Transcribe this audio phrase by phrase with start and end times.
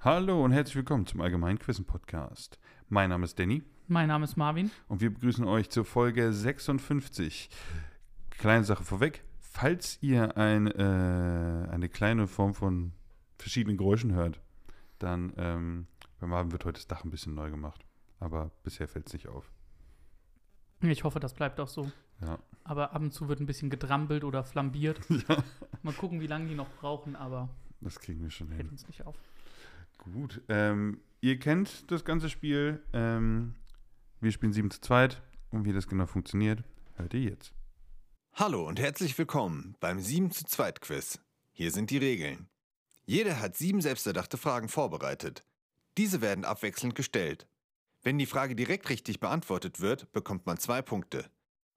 [0.00, 2.58] Hallo und herzlich willkommen zum Allgemeinquissen Podcast.
[2.88, 4.70] Mein Name ist Danny Mein Name ist Marvin.
[4.88, 7.50] und wir begrüßen euch zur Folge 56.
[8.30, 12.92] Kleine Sache vorweg, falls ihr ein, äh, eine kleine Form von
[13.38, 14.40] verschiedenen Geräuschen hört,
[14.98, 15.86] dann ähm,
[16.20, 17.84] bei Marvin wird heute das Dach ein bisschen neu gemacht.
[18.20, 19.50] Aber bisher fällt es nicht auf.
[20.80, 21.90] Ich hoffe, das bleibt auch so.
[22.20, 22.38] Ja.
[22.64, 25.00] Aber ab und zu wird ein bisschen gedrampelt oder flambiert.
[25.28, 25.42] ja.
[25.82, 27.48] Mal gucken, wie lange die noch brauchen, aber
[27.80, 28.68] Das kriegen wir schon hin.
[28.68, 29.16] uns nicht auf.
[29.98, 30.42] Gut.
[30.48, 32.82] Ähm, ihr kennt das ganze Spiel.
[32.92, 33.54] Ähm,
[34.20, 35.10] wir spielen 7 zu 2
[35.50, 36.64] und wie das genau funktioniert,
[36.94, 37.52] hört ihr jetzt.
[38.34, 41.20] Hallo und herzlich willkommen beim 7 zu 2 Quiz.
[41.52, 42.48] Hier sind die Regeln.
[43.04, 45.44] Jeder hat sieben selbsterdachte Fragen vorbereitet.
[45.96, 47.48] Diese werden abwechselnd gestellt.
[48.02, 51.28] Wenn die Frage direkt richtig beantwortet wird, bekommt man zwei Punkte.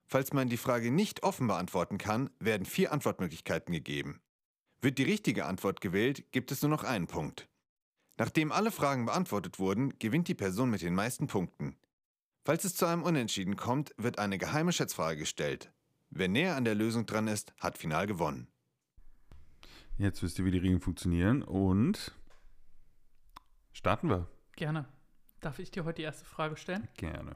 [0.06, 4.22] Falls man die Frage nicht offen beantworten kann, werden vier Antwortmöglichkeiten gegeben.
[4.81, 7.48] Wird die richtige Antwort gewählt, gibt es nur noch einen Punkt.
[8.21, 11.75] Nachdem alle Fragen beantwortet wurden, gewinnt die Person mit den meisten Punkten.
[12.45, 15.72] Falls es zu einem Unentschieden kommt, wird eine geheime Schätzfrage gestellt.
[16.11, 18.47] Wer näher an der Lösung dran ist, hat final gewonnen.
[19.97, 22.11] Jetzt wisst ihr, wie die Regeln funktionieren und
[23.73, 24.28] starten wir.
[24.56, 24.85] Gerne.
[25.39, 26.88] Darf ich dir heute die erste Frage stellen?
[26.97, 27.35] Gerne.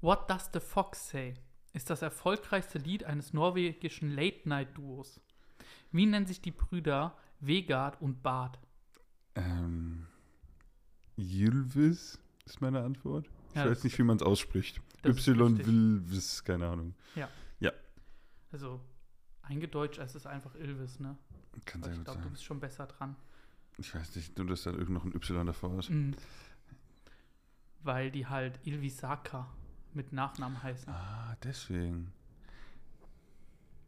[0.00, 1.34] What Does the Fox Say
[1.74, 5.20] ist das erfolgreichste Lied eines norwegischen Late-Night-Duos.
[5.92, 8.58] Wie nennen sich die Brüder Vegard und Bart?
[9.34, 10.06] Ähm,
[11.16, 13.28] Ylvis ist meine Antwort.
[13.50, 14.80] Ich Ja, weiß nicht, wie man es ausspricht.
[15.02, 15.66] das ist Y richtig.
[15.66, 16.94] Wilvis, keine Ahnung.
[18.52, 18.80] Also,
[19.42, 21.16] eingedeutscht ist es einfach Ilvis, ne?
[21.66, 22.32] Kann Aber sehr ich gut glaube, du sein.
[22.32, 23.14] bist schon besser dran.
[23.78, 25.88] Ich weiß nicht, nur dass da irgend noch ein Y davor ist.
[25.88, 26.16] Mhm.
[27.84, 29.48] Weil die halt Ilvisaka
[29.94, 30.92] mit Nachnamen heißen.
[30.92, 32.12] Ah, deswegen.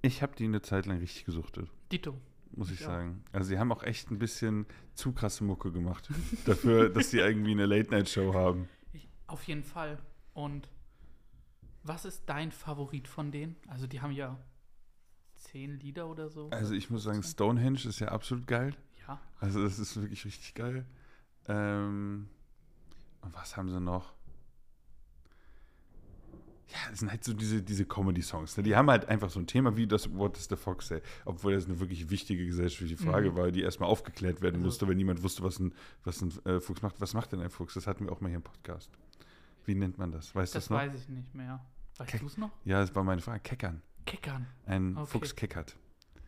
[0.01, 2.17] Ich habe die eine Zeit lang richtig gesuchtet, Ditto.
[2.57, 2.91] Muss ich, Ich auch.
[2.91, 3.23] sagen.
[3.33, 6.09] Also sie haben auch echt ein bisschen zu krasse Mucke gemacht.
[6.45, 8.69] dafür, dass sie irgendwie eine Late-Night-Show haben.
[8.93, 9.99] Ich, auf jeden Fall.
[10.35, 10.69] Und
[11.83, 13.57] was ist dein Favorit von denen?
[13.69, 14.39] Also die haben ja
[15.37, 16.49] zehn Lieder oder so.
[16.51, 18.75] Also ich muss sagen, Stonehenge ist ja absolut geil.
[19.07, 20.87] ja, Also das ist wirklich richtig geil.
[21.49, 22.29] Ähm,
[23.21, 24.15] und was haben sie noch?
[26.73, 28.57] Ja, das sind halt so diese, diese Comedy-Songs.
[28.57, 28.63] Ne?
[28.63, 31.03] Die haben halt einfach so ein Thema wie das What is the Fox Say?
[31.27, 33.37] Obwohl das eine wirklich wichtige gesellschaftliche Frage Mhm.
[33.37, 35.75] war, die erstmal aufgeklärt werden Also- musste, wenn niemand wusste, was ein,
[36.05, 37.01] was ein äh, Fuchs macht.
[37.01, 37.75] Was macht denn ein Fuchs?
[37.75, 38.91] Das hatten wir auch mal hier im Podcast.
[39.67, 40.35] Wie nennt man das?
[40.35, 40.79] Weißt du das das noch?
[40.79, 41.65] weiß ich nicht mehr.
[41.99, 42.51] Weißt du es noch?
[42.65, 43.41] Ja, das war meine Frage.
[43.41, 43.83] Keckern.
[44.07, 44.47] Kickern.
[44.67, 45.07] Ein Okay.
[45.07, 45.77] Fuchs keckert.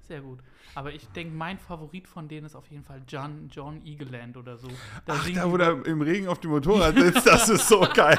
[0.07, 0.41] Sehr gut.
[0.75, 4.59] Aber ich denke, mein Favorit von denen ist auf jeden Fall John, John Eagleland oder
[4.59, 4.69] so.
[5.07, 8.19] Da Ach, da wo der im Regen auf dem Motorrad sitzt, das ist so geil.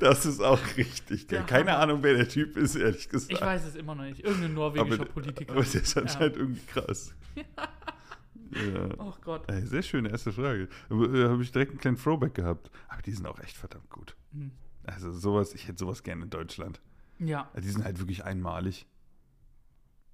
[0.00, 1.38] Das ist auch richtig geil.
[1.40, 1.76] Der Keine.
[1.76, 3.32] Ahnung, wer der Typ ist, ehrlich gesagt.
[3.32, 4.20] Ich weiß es immer noch nicht.
[4.20, 5.52] Irgendein norwegischer aber, Politiker.
[5.54, 6.02] aber der ist Ja.
[6.02, 7.14] anscheinend irgendwie krass.
[7.36, 8.88] ja.
[8.98, 9.50] Oh Gott.
[9.50, 10.68] Ey, sehr schöne erste Frage.
[10.88, 12.70] Da äh, habe ich direkt einen kleinen Throwback gehabt.
[12.88, 14.14] Aber die sind auch echt verdammt gut.
[14.32, 14.50] Hm.
[14.84, 16.80] Also sowas, ich hätte sowas gerne in Deutschland.
[17.18, 18.86] Ja, Also die sind halt wirklich einmalig.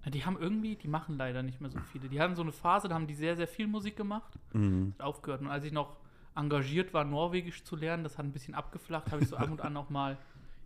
[0.06, 2.08] Die haben irgendwie, die machen leider nicht mehr so viele.
[2.08, 4.32] Die hatten so eine Phase, da haben die sehr, sehr viel Musik gemacht.
[4.54, 4.94] Mhm.
[4.98, 5.42] aufgehört.
[5.42, 5.96] Und als ich noch
[6.34, 9.60] engagiert war, Norwegisch zu lernen, das hat ein bisschen abgeflacht, habe ich so ab und
[9.60, 10.16] an auch mal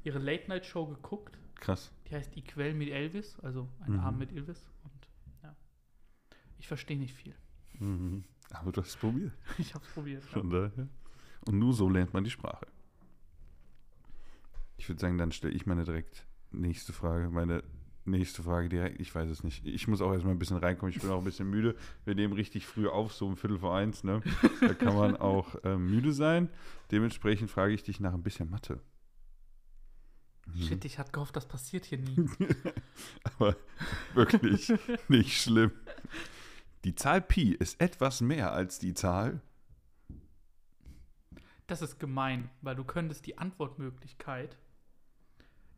[0.05, 1.37] ihre Late-Night-Show geguckt.
[1.56, 1.91] Krass.
[2.09, 4.00] Die heißt Die Quell mit Elvis, also ein Mhm.
[4.00, 4.65] Abend mit Elvis.
[4.84, 5.09] Und
[5.43, 5.55] ja,
[6.59, 7.34] ich verstehe nicht viel.
[7.81, 8.25] Mhm.
[8.51, 9.33] Aber du hast es probiert.
[9.59, 10.22] Ich habe es probiert.
[10.22, 10.28] Ja.
[10.28, 10.89] Von daher.
[11.47, 12.66] Und nur so lernt man die Sprache.
[14.77, 17.31] Ich würde sagen, dann stelle ich meine direkt nächste Frage.
[17.31, 17.62] Meine
[18.06, 19.66] nächste Frage direkt, ich weiß es nicht.
[19.66, 20.94] Ich muss auch erstmal ein bisschen reinkommen.
[20.94, 21.76] Ich bin auch ein bisschen müde.
[22.04, 24.04] Wir nehmen richtig früh auf, so um Viertel vor eins.
[24.04, 24.20] Ne?
[24.60, 26.50] Da kann man auch ähm, müde sein.
[26.91, 28.81] Dementsprechend frage ich dich nach ein bisschen Mathe.
[30.47, 30.62] Mhm.
[30.62, 32.28] Shit, ich hatte gehofft, das passiert hier nie.
[33.22, 33.56] Aber
[34.15, 34.72] wirklich
[35.09, 35.72] nicht schlimm.
[36.84, 39.41] Die Zahl Pi ist etwas mehr als die Zahl.
[41.66, 44.59] Das ist gemein, weil du könntest die Antwortmöglichkeit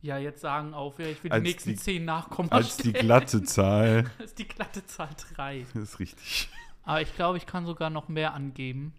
[0.07, 2.93] ja jetzt sagen auf, ja, ich will die Als nächsten die- zehn Nachkommen Als die
[2.93, 4.11] glatte Zahl.
[4.25, 5.67] Ist die glatte Zahl 3.
[5.75, 6.49] Das ist richtig.
[6.85, 8.93] Aber ich glaube, ich kann sogar noch mehr angeben.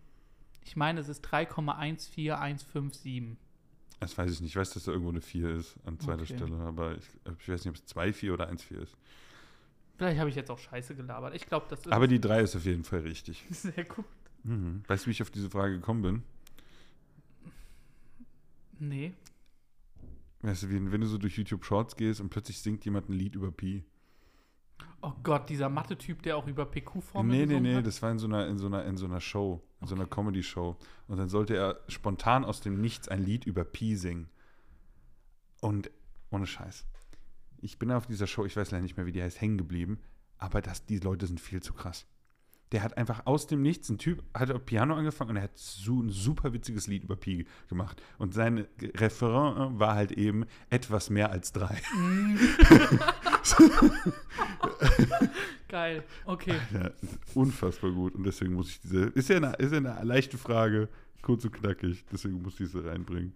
[0.65, 3.37] Ich meine, es ist 3,14157.
[3.99, 4.51] Das weiß ich nicht.
[4.51, 6.35] Ich weiß, dass da irgendwo eine 4 ist an zweiter Okay.
[6.35, 7.05] Stelle, aber ich,
[7.39, 8.95] ich weiß nicht, ob es 2, 4 oder 1, 4 ist.
[9.97, 11.33] Vielleicht habe ich jetzt auch Scheiße gelabert.
[11.33, 13.43] Ich glaube, das ist Aber die 3 ist auf jeden Fall richtig.
[13.49, 14.05] sehr gut.
[14.43, 14.83] Mhm.
[14.87, 16.23] Weißt du, wie ich auf diese Frage gekommen bin?
[18.79, 19.13] Nee.
[20.41, 23.35] Weißt du, wenn du so durch YouTube Shorts gehst und plötzlich singt jemand ein Lied
[23.35, 23.83] über Pi.
[25.01, 27.85] Oh Gott, dieser Mathe-Typ, der auch über PQ-Formel Nee, nee, nee, hat.
[27.85, 30.05] das war in so einer, in so einer, in so einer Show, in so einer
[30.05, 30.15] Okay.
[30.15, 30.75] Comedy-Show.
[31.07, 34.29] Und dann sollte er spontan aus dem Nichts ein Lied über Pi singen.
[35.61, 35.89] Und
[36.29, 36.85] ohne Scheiß.
[37.59, 39.99] Ich bin auf dieser Show, ich weiß leider nicht mehr, wie die heißt, hängen geblieben.
[40.37, 42.05] Aber das, die Leute sind viel zu krass.
[42.71, 45.57] Der hat einfach aus dem Nichts, ein Typ hat auf Piano angefangen und er hat
[45.57, 48.01] so ein super witziges Lied über Pi gemacht.
[48.17, 51.81] Und sein Referent war halt eben etwas mehr als drei.
[55.69, 56.03] Geil.
[56.25, 56.55] Okay.
[56.73, 56.91] Ja,
[57.33, 58.15] unfassbar gut.
[58.15, 59.05] Und deswegen muss ich diese.
[59.05, 60.89] Ist ja eine, ist ja eine leichte Frage,
[61.21, 62.03] kurz und knackig.
[62.11, 63.33] Deswegen muss ich diese reinbringen.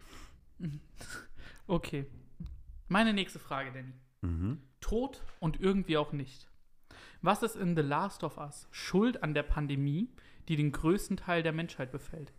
[1.68, 2.06] Okay.
[2.90, 3.94] Meine nächste Frage, Danny.
[4.22, 4.60] Mhm.
[4.82, 6.51] Tod und irgendwie auch nicht.
[7.22, 10.10] Was ist in The Last of Us schuld an der Pandemie,
[10.48, 12.34] die den größten Teil der Menschheit befällt?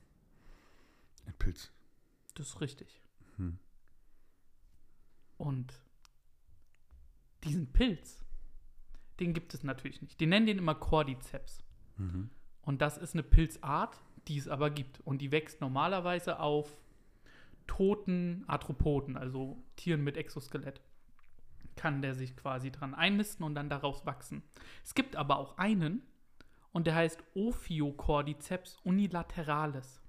[1.26, 1.72] Ein Pilz.
[2.34, 3.00] Das ist richtig.
[3.36, 3.58] Hm.
[5.36, 5.72] Und
[7.44, 8.24] diesen Pilz,
[9.20, 10.20] den gibt es natürlich nicht.
[10.20, 11.62] Die nennen den immer Cordyceps.
[11.96, 12.30] Mhm.
[12.62, 15.00] Und das ist eine Pilzart, die es aber gibt.
[15.00, 16.70] Und die wächst normalerweise auf
[17.66, 20.80] toten Arthropoden, also Tieren mit Exoskelett.
[21.82, 24.44] Kann der sich quasi dran einnisten und dann daraus wachsen.
[24.84, 26.02] Es gibt aber auch einen,
[26.70, 30.00] und der heißt Ophiocordyceps unilateralis.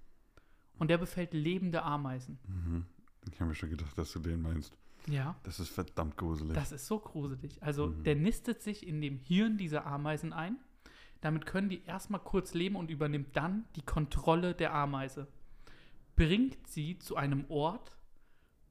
[0.78, 2.38] Und der befällt lebende Ameisen.
[2.48, 2.86] Mhm.
[3.32, 4.78] Ich habe mir schon gedacht, dass du den meinst.
[5.08, 5.36] Ja.
[5.44, 6.54] Das ist verdammt gruselig.
[6.54, 7.62] Das ist so gruselig.
[7.64, 8.04] Also Mhm.
[8.04, 10.58] der nistet sich in dem Hirn dieser Ameisen ein.
[11.22, 15.28] Damit können die erstmal kurz leben und übernimmt dann die Kontrolle der Ameise.
[16.16, 17.98] Bringt sie zu einem Ort,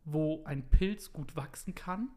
[0.05, 2.09] wo ein Pilz gut wachsen kann,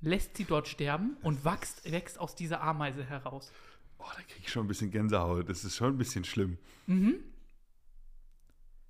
[0.00, 3.52] lässt sie dort sterben und wächst, wächst aus dieser Ameise heraus.
[3.98, 5.48] oh, da kriege ich schon ein bisschen Gänsehaut.
[5.48, 6.58] Das ist schon ein bisschen schlimm.
[6.86, 7.16] Mhm.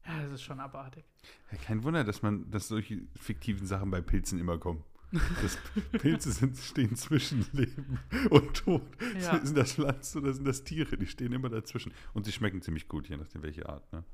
[0.07, 1.05] Ja, das ist schon abartig.
[1.53, 4.83] Ja, kein Wunder, dass man, dass solche fiktiven Sachen bei Pilzen immer kommen.
[5.43, 5.59] Das
[5.93, 7.99] Pilze sind, stehen zwischen Leben
[8.31, 8.83] und Tod.
[9.21, 9.45] Ja.
[9.45, 10.97] Sind das Pflanzen oder sind das Tiere?
[10.97, 11.93] Die stehen immer dazwischen.
[12.15, 13.93] Und sie schmecken ziemlich gut, je nachdem welche Art.
[13.93, 14.05] Ne?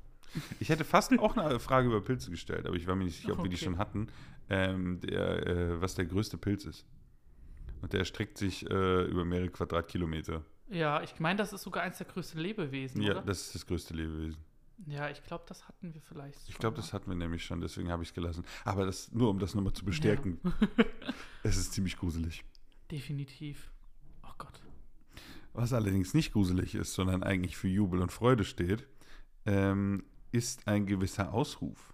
[0.59, 3.33] Ich hätte fast auch eine Frage über Pilze gestellt, aber ich war mir nicht sicher,
[3.33, 3.65] ob wir die Okay.
[3.65, 4.07] schon hatten.
[4.49, 6.85] Ähm, der, äh, was der größte Pilz ist.
[7.81, 10.43] Und der streckt sich äh, über mehrere Quadratkilometer.
[10.69, 13.21] Ja, ich meine, das ist sogar eins der größten Lebewesen, Ja, oder?
[13.21, 14.39] das ist das größte Lebewesen.
[14.85, 16.39] ja, ich glaube, das hatten wir vielleicht.
[16.47, 16.81] Ich schon glaube, mal.
[16.81, 18.43] das hatten wir nämlich schon, deswegen habe ich es gelassen.
[18.65, 20.39] Aber das nur, um das nochmal zu bestärken.
[21.43, 22.43] es ist ziemlich gruselig.
[22.91, 23.71] Definitiv.
[24.23, 24.61] Oh Gott.
[25.53, 28.87] Was allerdings nicht gruselig ist, sondern eigentlich für Jubel und Freude steht,
[29.45, 31.93] ähm, ist ein gewisser Ausruf.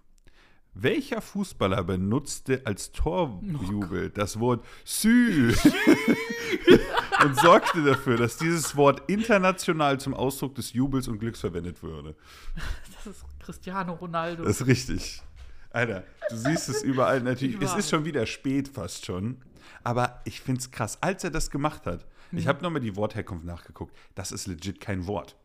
[0.76, 5.52] Welcher Fußballer benutzte als Torjubel das Wort Sü
[7.24, 12.16] und sorgte dafür, dass dieses Wort international zum Ausdruck des Jubels und Glücks verwendet würde?
[12.94, 14.42] Das ist Cristiano Ronaldo.
[14.44, 15.22] Das ist richtig.
[15.70, 17.54] Alter, du siehst es überall natürlich.
[17.56, 17.78] Es Überall.
[17.78, 19.38] ist schon wieder spät fast schon.
[19.82, 22.06] Aber ich finde es krass, als er das gemacht hat.
[22.32, 22.48] Ich Mhm.
[22.48, 23.94] habe nochmal die Wortherkunft nachgeguckt.
[24.14, 25.36] Das ist legit kein Wort.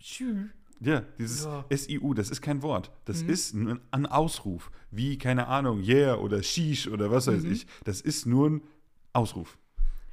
[0.00, 0.48] Tschü.
[0.80, 1.64] Ja, dieses Ja.
[1.74, 2.90] SIU, das ist kein Wort.
[3.04, 3.28] Das Mhm.
[3.30, 4.70] ist ein, ein Ausruf.
[4.90, 7.52] Wie, keine Ahnung, yeah oder sheesh oder was weiß Mhm.
[7.52, 7.66] ich.
[7.84, 8.62] Das ist nur ein
[9.12, 9.58] Ausruf.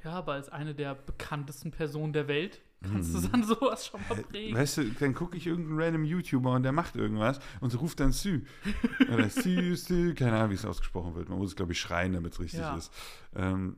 [0.02, 3.22] Ja, aber als eine der bekanntesten Personen der Welt kannst Mhm.
[3.22, 4.56] du dann sowas schon mal prägen.
[4.56, 8.12] Weißt du, dann gucke ich irgendeinen random YouTuber und der macht irgendwas und ruft dann
[8.12, 8.42] Sü.
[9.12, 11.28] Oder Sü, Sü, keine Ahnung, wie es ausgesprochen wird.
[11.28, 12.76] Man muss es, glaube ich, schreien, damit es richtig Ja.
[12.76, 12.92] ist.
[13.34, 13.76] Ähm,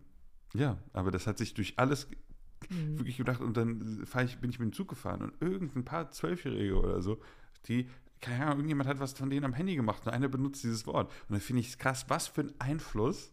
[0.55, 2.09] ja, aber das hat sich durch alles
[2.71, 2.99] Mhm.
[2.99, 6.79] wirklich gedacht und dann ich, bin ich mit dem Zug gefahren und irgendein paar Zwölfjährige
[6.79, 7.19] oder so,
[7.67, 7.89] die,
[8.21, 11.11] keine Ahnung, irgendjemand hat was von denen am Handy gemacht und einer benutzt dieses Wort.
[11.29, 13.33] Und dann finde ich es krass, was für ein Einfluss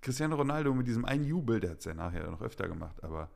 [0.00, 3.30] Cristiano Ronaldo mit diesem einen Jubel, der hat es ja nachher noch öfter gemacht, aber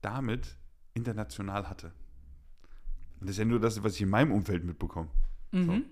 [0.00, 0.56] damit
[0.94, 1.92] international hatte.
[3.20, 5.10] Und das ist ja nur das, was ich in meinem Umfeld mitbekomme.
[5.52, 5.84] Mhm.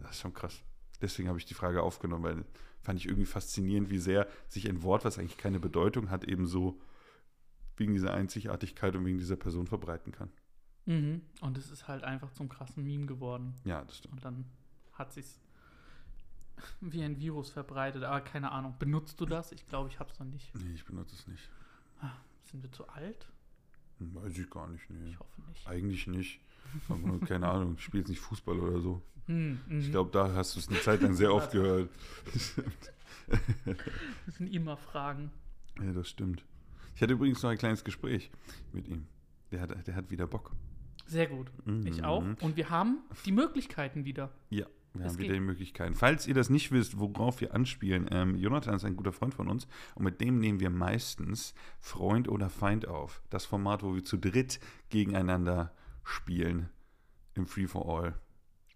[0.00, 0.62] Das ist schon krass.
[1.00, 2.44] Deswegen habe ich die Frage aufgenommen, weil
[2.82, 6.46] fand ich irgendwie faszinierend, wie sehr sich ein Wort, was eigentlich keine Bedeutung hat, eben
[6.46, 6.78] so
[7.76, 10.30] wegen dieser Einzigartigkeit und wegen dieser Person verbreiten kann.
[10.86, 11.22] Mhm.
[11.40, 13.54] Und es ist halt einfach zum krassen Meme geworden.
[13.64, 14.14] Ja, das stimmt.
[14.14, 14.44] Und dann
[14.92, 15.40] hat sich's
[16.80, 18.04] wie ein Virus verbreitet.
[18.04, 18.74] Aber keine Ahnung.
[18.78, 19.52] Benutzt du das?
[19.52, 20.54] Ich glaube, ich habe es noch nicht.
[20.54, 21.48] Nee, ich benutze es nicht.
[22.44, 23.26] Sind wir zu alt?
[23.98, 24.88] Hm, Weiß ich gar nicht.
[24.90, 25.10] Nee.
[25.10, 25.66] Ich hoffe nicht.
[25.66, 26.40] Eigentlich nicht.
[26.88, 29.02] Aber nur, keine Ahnung, jetzt nicht Fußball oder so.
[29.26, 29.58] Mhm.
[29.70, 31.88] Ich glaube, da hast du es eine Zeit lang sehr oft gehört.
[34.26, 35.30] Das sind immer Fragen.
[35.80, 36.44] ja, das stimmt.
[36.94, 38.30] Ich hatte übrigens noch ein kleines Gespräch
[38.72, 39.06] mit ihm.
[39.50, 40.52] Der hat, der hat wieder Bock.
[41.06, 41.50] Sehr gut.
[41.84, 42.04] Ich Mhm.
[42.04, 42.24] auch.
[42.40, 44.30] Und wir haben die Möglichkeiten wieder.
[44.50, 45.36] Ja, wir Es haben wieder geht.
[45.36, 45.94] die Möglichkeiten.
[45.94, 49.48] Falls ihr das nicht wisst, worauf wir anspielen, ähm, Jonathan ist ein guter Freund von
[49.48, 53.22] uns und mit dem nehmen wir meistens Freund oder Feind auf.
[53.28, 55.72] Das Format, wo wir zu dritt gegeneinander
[56.04, 56.70] spielen
[57.34, 58.14] im Free for All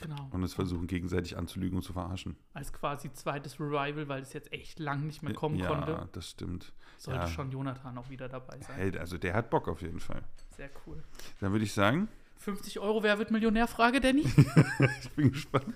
[0.00, 0.28] Genau.
[0.30, 2.36] und uns versuchen gegenseitig anzulügen und zu verarschen.
[2.54, 6.08] Als quasi zweites Revival, weil es jetzt echt lang nicht mehr kommen ja, konnte.
[6.12, 6.72] das stimmt.
[6.98, 7.26] Sollte ja.
[7.26, 8.76] schon Jonathan auch wieder dabei sein.
[8.76, 10.22] Hey, also der hat Bock auf jeden Fall.
[10.56, 11.02] Sehr cool.
[11.40, 13.66] Dann würde ich sagen, 50 Euro, wer wird Millionär?
[13.66, 14.22] Frage, Danny.
[15.00, 15.74] ich bin gespannt.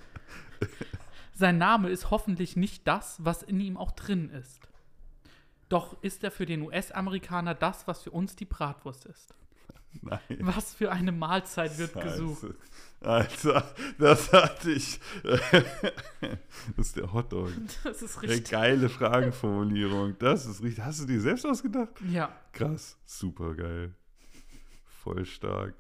[1.35, 4.61] Sein Name ist hoffentlich nicht das, was in ihm auch drin ist.
[5.69, 9.35] Doch ist er für den US-Amerikaner das, was für uns die Bratwurst ist.
[10.01, 10.21] Nein.
[10.41, 12.43] Was für eine Mahlzeit wird gesucht?
[12.43, 12.57] Scheiße.
[13.03, 15.01] Alter, das hatte ich.
[15.23, 17.51] das ist der Hotdog.
[17.83, 18.51] Das ist Eine richtig.
[18.51, 20.17] geile Fragenformulierung.
[20.19, 20.85] Das ist richtig.
[20.85, 22.01] Hast du die selbst ausgedacht?
[22.11, 22.97] Ja, Krass.
[23.05, 23.95] Super geil.
[25.03, 25.75] Voll stark.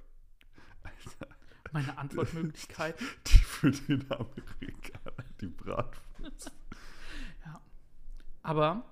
[1.72, 2.98] meine Antwortmöglichkeit.
[3.26, 5.24] Die für den Amerikaner.
[5.40, 6.52] Die Bratwurst.
[8.42, 8.84] Aber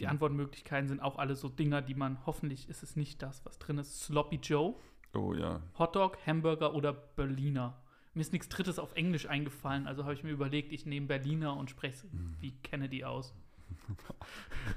[0.00, 3.58] die Antwortmöglichkeiten sind auch alle so Dinger, die man, hoffentlich ist es nicht das, was
[3.58, 4.00] drin ist.
[4.00, 4.76] Sloppy Joe,
[5.14, 5.62] Oh ja.
[5.78, 7.80] Hotdog, Hamburger oder Berliner.
[8.14, 11.56] Mir ist nichts Drittes auf Englisch eingefallen, also habe ich mir überlegt, ich nehme Berliner
[11.56, 12.06] und spreche es
[12.40, 13.34] wie Kennedy aus.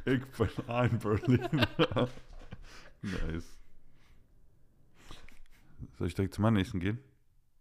[0.06, 1.68] Ich bin ein Berliner.
[3.02, 3.58] nice.
[5.98, 7.00] Soll ich direkt zum nächsten gehen?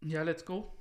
[0.01, 0.77] Ja, let's go.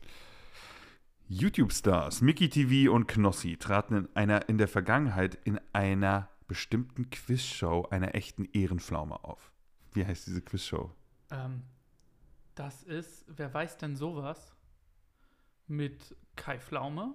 [1.28, 7.88] YouTube-Stars Mickey TV und Knossi traten in, einer, in der Vergangenheit in einer bestimmten Quizshow
[7.92, 9.52] einer echten Ehrenpflaume auf.
[9.94, 10.92] Wie heißt diese Quizshow?
[11.32, 11.62] Ähm,
[12.56, 14.54] das ist, wer weiß denn sowas?
[15.68, 17.14] Mit Kai Pflaume,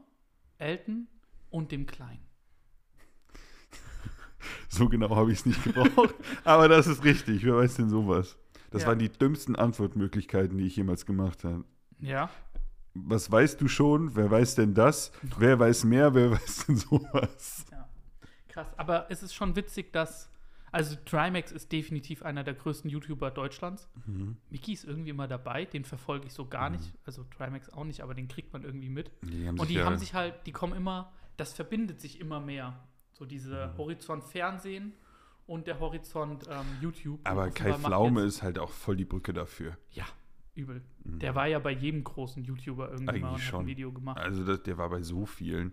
[0.58, 1.08] Elton
[1.50, 2.24] und dem Kleinen.
[4.68, 6.14] So genau habe ich es nicht gebraucht.
[6.44, 7.44] Aber das ist richtig.
[7.44, 8.36] Wer weiß denn sowas?
[8.70, 8.84] Das Ja.
[8.84, 11.64] waren die dümmsten Antwortmöglichkeiten, die ich jemals gemacht habe.
[12.00, 12.28] Ja,
[12.94, 14.14] Was weißt du schon?
[14.16, 15.12] Wer weiß denn das?
[15.36, 16.14] Wer weiß mehr?
[16.14, 17.64] Wer weiß denn sowas?
[18.54, 18.66] Krass.
[18.78, 20.30] Aber es ist schon witzig, dass.
[20.72, 23.88] Also, Trimax ist definitiv einer der größten YouTuber Deutschlands.
[24.50, 26.92] Mickey ist irgendwie immer dabei, den verfolge ich so gar nicht.
[27.06, 29.12] Also, Trimax auch nicht, aber den kriegt man irgendwie mit.
[29.22, 32.74] Die Und die ja- haben sich halt, die kommen immer, das verbindet sich immer mehr.
[33.12, 33.78] So diese Mhm.
[33.78, 34.94] Horizont Fernsehen
[35.46, 37.20] und der Horizont ähm, YouTube.
[37.22, 39.76] Aber Kai Pflaume ist halt auch voll die Brücke dafür.
[39.92, 40.06] Ja,
[40.56, 40.82] übel.
[41.04, 43.60] Der war ja bei jedem großen YouTuber irgendwie mal Eigentlich und schon.
[43.60, 44.18] ein Video gemacht.
[44.18, 45.72] Also das, der war bei so vielen.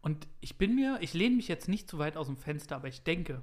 [0.00, 2.88] Und ich bin mir, ich lehne mich jetzt nicht zu weit aus dem Fenster, aber
[2.88, 3.42] ich denke,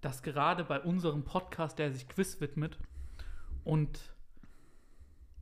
[0.00, 2.78] dass gerade bei unserem Podcast, der sich Quiz widmet
[3.64, 4.14] und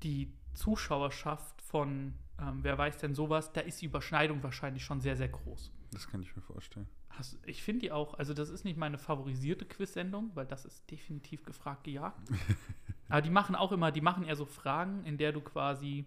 [0.03, 5.17] die Zuschauerschaft von ähm, Wer weiß denn sowas, da ist die Überschneidung wahrscheinlich schon sehr,
[5.17, 5.73] sehr groß.
[5.93, 6.89] Das kann ich mir vorstellen.
[7.11, 10.91] Hast, ich finde die auch, also das ist nicht meine favorisierte Quiz-Sendung, weil das ist
[10.91, 12.21] definitiv gefragt gejagt.
[13.09, 16.05] Aber die machen auch immer, die machen eher so Fragen, in der du quasi,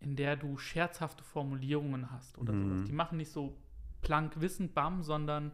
[0.00, 2.62] in der du scherzhafte Formulierungen hast oder Mhm.
[2.76, 2.86] sowas.
[2.86, 3.56] Die machen nicht so
[4.02, 5.50] plank Wissen, bam, sondern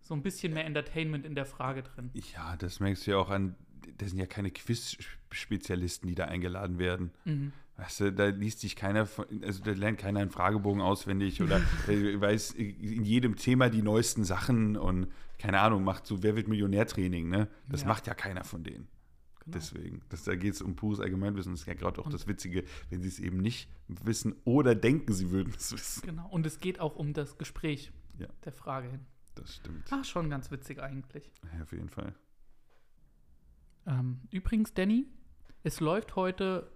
[0.00, 2.10] so ein bisschen mehr Entertainment in der Frage drin.
[2.14, 3.54] Ja, das merkst du ja auch an,
[3.98, 7.10] das sind ja keine Quiz-Spezialisten, die da eingeladen werden.
[7.24, 7.52] Mhm.
[7.76, 11.60] Weißt du, da liest sich keiner, von, also da lernt keiner einen Fragebogen auswendig oder
[11.88, 16.46] der weiß in jedem Thema die neuesten Sachen und keine Ahnung, macht so Wer wird
[16.48, 17.48] Millionär-Training, ne?
[17.68, 17.88] Das Ja.
[17.88, 18.86] macht ja keiner von denen.
[19.44, 19.54] Genau.
[19.54, 21.52] Deswegen, das, da geht es um pures Allgemeinwissen.
[21.52, 24.74] Das ist ja gerade auch Und- das Witzige, wenn sie es eben nicht wissen oder
[24.74, 26.02] denken, sie würden es wissen.
[26.06, 26.28] Genau.
[26.28, 28.28] Und es geht auch um das Gespräch Ja.
[28.44, 29.00] der Frage hin.
[29.34, 29.90] Das stimmt.
[29.92, 31.30] Ah, schon ganz witzig eigentlich.
[31.56, 32.14] Ja, auf jeden Fall.
[33.86, 35.06] Ähm, übrigens, Danny,
[35.64, 36.70] es läuft heute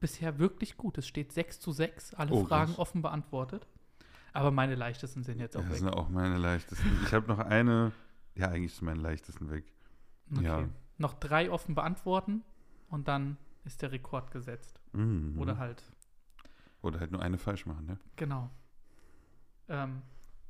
[0.00, 0.98] bisher wirklich gut.
[0.98, 2.78] Es steht 6 zu 6, alle Oh, Fragen krass.
[2.78, 3.66] offen beantwortet.
[4.34, 5.78] Aber meine leichtesten sind jetzt auch Das weg.
[5.78, 6.90] sind auch meine leichtesten.
[7.04, 7.92] Ich habe noch eine,
[8.34, 9.64] ja, eigentlich sind meine leichtesten weg.
[10.32, 10.44] Okay.
[10.44, 10.68] ja.
[10.98, 12.42] Noch drei offen beantworten
[12.88, 14.80] und dann ist der Rekord gesetzt.
[14.92, 15.38] Mhm.
[15.38, 15.82] Oder halt,
[16.82, 17.98] Oder halt nur eine falsch machen, ne?
[18.16, 18.50] genau.
[19.68, 20.02] Ähm,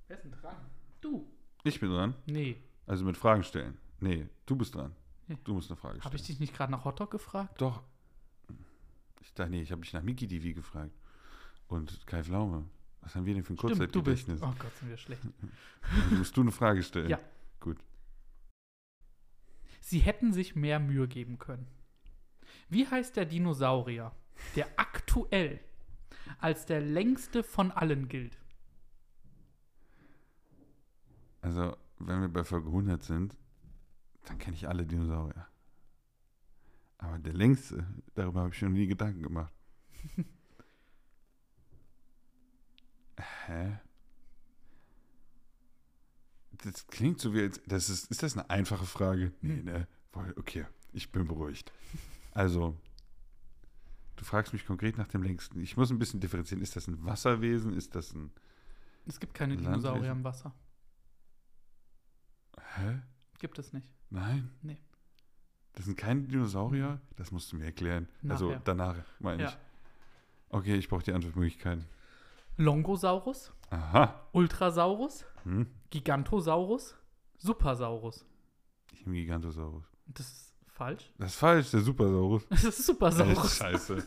[0.09, 0.57] wer ist denn dran?
[1.01, 1.29] Du.
[1.65, 2.15] Ich bin dran.
[2.27, 2.57] Nee.
[2.87, 3.79] Also mit Fragen stellen.
[4.01, 4.93] Nee, du bist dran.
[5.29, 5.39] Nee.
[5.45, 6.05] Du musst eine Frage stellen.
[6.05, 7.61] Habe ich dich nicht gerade nach Hotdog gefragt?
[7.61, 7.83] Doch.
[9.21, 10.91] Ich dachte, nee, ich habe dich nach Miki TV gefragt.
[11.69, 12.65] Und Kai Pflaume.
[13.03, 14.27] Was haben wir denn für ein Stimmt, du bist.
[14.27, 14.43] Kurzzeitgedächtnis?
[14.43, 15.23] Oh Gott, sind wir schlecht.
[16.05, 17.09] Also musst du eine Frage stellen.
[17.09, 17.19] Ja.
[17.61, 17.79] Gut.
[19.83, 21.67] Sie hätten sich mehr Mühe geben können.
[22.69, 24.15] Wie heißt der Dinosaurier,
[24.55, 25.59] der aktuell
[26.39, 28.39] als der längste von allen gilt?
[31.41, 33.37] Also, wenn wir bei Folge 100 sind,
[34.25, 35.49] dann kenne ich alle Dinosaurier.
[36.99, 37.85] Aber der längste,
[38.15, 39.53] darüber habe ich schon nie Gedanken gemacht.
[43.47, 43.81] Hä?
[46.65, 49.33] Das klingt so wie, als, das ist, ist das eine einfache Frage?
[49.41, 49.87] Nee, ne?
[50.11, 51.73] Voll, Okay, ich bin beruhigt.
[52.33, 52.77] Also,
[54.17, 55.61] du fragst mich konkret nach dem längsten.
[55.61, 56.63] Ich muss ein bisschen differenzieren.
[56.63, 57.73] Ist das ein Wasserwesen?
[57.75, 58.31] Ist das ein.
[59.07, 59.81] Es gibt keine Landwesen.
[59.83, 60.55] Dinosaurier im Wasser.
[62.77, 63.01] Hä?
[63.39, 63.87] Gibt es nicht.
[64.11, 64.51] Nein?
[64.63, 64.79] Nee.
[65.75, 67.01] Das sind keine Dinosaurier?
[67.17, 68.09] Das musst du mir erklären.
[68.29, 68.61] Also Nachher.
[68.65, 69.49] danach, meine Ja.
[69.49, 69.57] ich.
[70.51, 71.87] Okay, ich brauche die Antwortmöglichkeiten.
[72.57, 74.29] Longosaurus, Aha.
[74.33, 75.67] Ultrasaurus, Hm?
[75.91, 76.95] Gigantosaurus,
[77.39, 78.25] Supersaurus.
[78.93, 79.85] Ich nehme Gigantosaurus.
[80.07, 81.11] Das ist falsch.
[81.19, 82.47] Das ist falsch, der Supersaurus.
[82.49, 83.57] Das ist Das ist Supersaurus.
[83.57, 84.07] scheiße.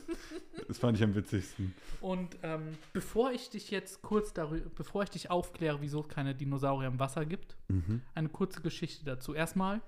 [0.67, 1.73] Das fand ich am witzigsten.
[2.01, 6.33] Und ähm, bevor ich dich jetzt kurz darüber, bevor ich dich aufkläre, wieso es keine
[6.33, 8.01] Dinosaurier im Wasser gibt, Mhm.
[8.13, 9.33] eine kurze Geschichte dazu.
[9.33, 9.81] Erstmal,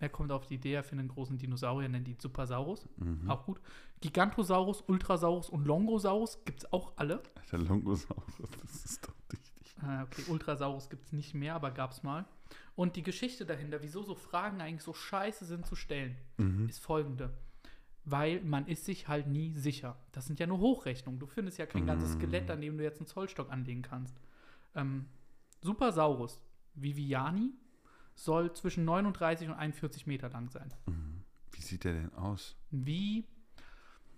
[0.00, 2.86] Er kommt auf die Idee, er findet einen großen Dinosaurier, nennt ihn Supersaurus.
[2.96, 3.30] Mhm.
[3.30, 3.60] Auch gut.
[4.00, 7.22] Gigantosaurus, Ultrasaurus und Longosaurus gibt es auch alle.
[7.36, 9.76] Alter, Longosaurus, das ist doch richtig.
[9.80, 12.24] Ah, okay, Ultrasaurus gibt es nicht mehr, aber gab es mal.
[12.76, 16.68] Und die Geschichte dahinter, wieso so Fragen eigentlich so scheiße sind zu stellen, Mhm.
[16.68, 17.32] ist folgende.
[18.04, 19.96] Weil man ist sich halt nie sicher.
[20.12, 21.18] Das sind ja nur Hochrechnungen.
[21.18, 22.18] Du findest ja kein ganzes Mm.
[22.18, 24.14] Skelett, an dem du jetzt einen Zollstock anlegen kannst.
[24.74, 25.06] Ähm,
[25.62, 26.38] Supersaurus
[26.74, 27.52] Viviani
[28.14, 30.72] soll zwischen 39 und 41 Meter lang sein.
[30.86, 31.22] Mhm.
[31.52, 32.56] Wie sieht der denn aus?
[32.70, 33.26] Wie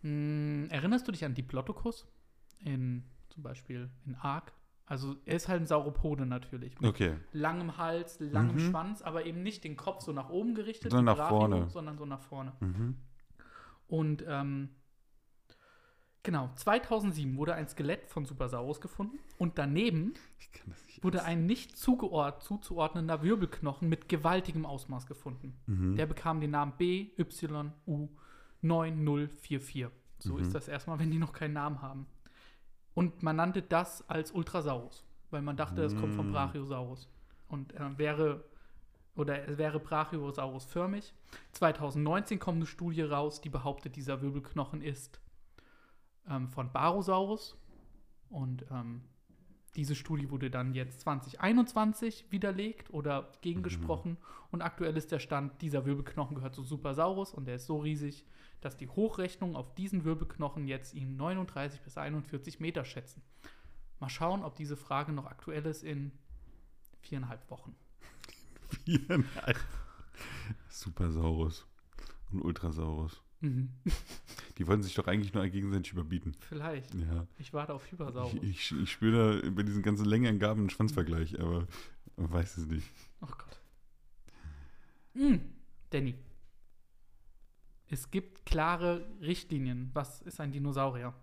[0.03, 2.07] mh, erinnerst du dich an Diplodocus?
[2.65, 4.53] In zum Beispiel in Ark?
[4.87, 6.81] Also er ist halt ein Sauropode natürlich.
[6.81, 7.17] Mit Okay.
[7.33, 8.71] langem Hals, langem Mhm.
[8.71, 11.69] Schwanz, aber eben nicht den Kopf so nach oben gerichtet, Sondern nach vorne.
[11.71, 12.53] sondern so nach vorne.
[12.61, 12.97] Mhm.
[13.89, 14.71] Und ähm,
[16.27, 20.13] genau, 2007 wurde ein Skelett von Supersaurus gefunden und daneben
[21.01, 25.57] wurde ein nicht zuzuordnender Wirbelknochen mit gewaltigem Ausmaß gefunden.
[25.67, 25.97] Mhm.
[25.97, 26.73] Der bekam den Namen
[28.63, 29.91] BYU9044.
[30.19, 30.41] So Mhm.
[30.41, 32.07] ist das erstmal, wenn die noch keinen Namen haben.
[32.95, 36.33] Und man nannte das als Ultrasaurus, weil man dachte, es kommt vom Mm.
[36.33, 37.11] Brachiosaurus.
[37.49, 38.45] Und äh, wäre,
[39.15, 41.13] oder es wäre Brachiosaurus förmig.
[41.53, 45.21] 2019 kommt eine Studie raus, die behauptet, dieser Wirbelknochen ist
[46.29, 47.57] ähm, von Barosaurus.
[48.29, 49.03] Und ähm,
[49.77, 54.17] diese Studie wurde dann jetzt 2021 widerlegt oder gegengesprochen.
[54.51, 58.25] Und aktuell ist der Stand, dieser Wirbelknochen gehört zu Supersaurus und der ist so riesig,
[58.63, 63.23] dass die Hochrechnungen auf diesen Wirbelknochen jetzt ihn 39 bis 41 Meter schätzen.
[64.01, 66.13] Mal schauen, ob diese Frage noch aktuell ist in
[67.01, 67.77] viereinhalb Wochen.
[68.85, 69.59] Viereinhalb.
[70.69, 71.67] Supersaurus
[72.33, 73.23] und Ultrasaurus.
[73.41, 73.73] Mhm.
[74.59, 76.35] Die wollten sich doch eigentlich nur gegenseitig überbieten.
[76.41, 76.95] Vielleicht.
[76.95, 77.27] Ja.
[77.39, 78.35] Ich warte auf Hypersaurus.
[78.43, 81.67] Ich, ich, ich spüre da bei diesen ganzen Längenangaben einen Schwanzvergleich, aber
[82.17, 82.91] man weiß es nicht.
[83.21, 83.61] Oh Gott.
[85.15, 85.37] Mm,
[85.91, 86.15] Danny.
[87.89, 89.91] Es gibt klare Richtlinien.
[89.93, 91.15] Was ist ein Dinosaurier?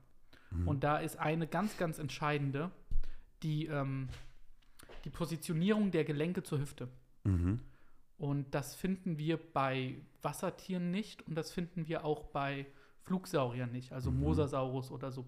[0.52, 0.68] Mhm.
[0.68, 2.72] Und da ist eine ganz, ganz entscheidende,
[3.41, 4.10] die, ähm,
[5.06, 6.88] die Positionierung der Gelenke zur Hüfte.
[7.24, 7.60] Mhm.
[8.17, 12.65] Und das finden wir bei Wassertieren nicht und das finden wir auch bei
[13.04, 14.20] Flugsauriern nicht, also Mhm.
[14.22, 15.26] Mosasaurus oder so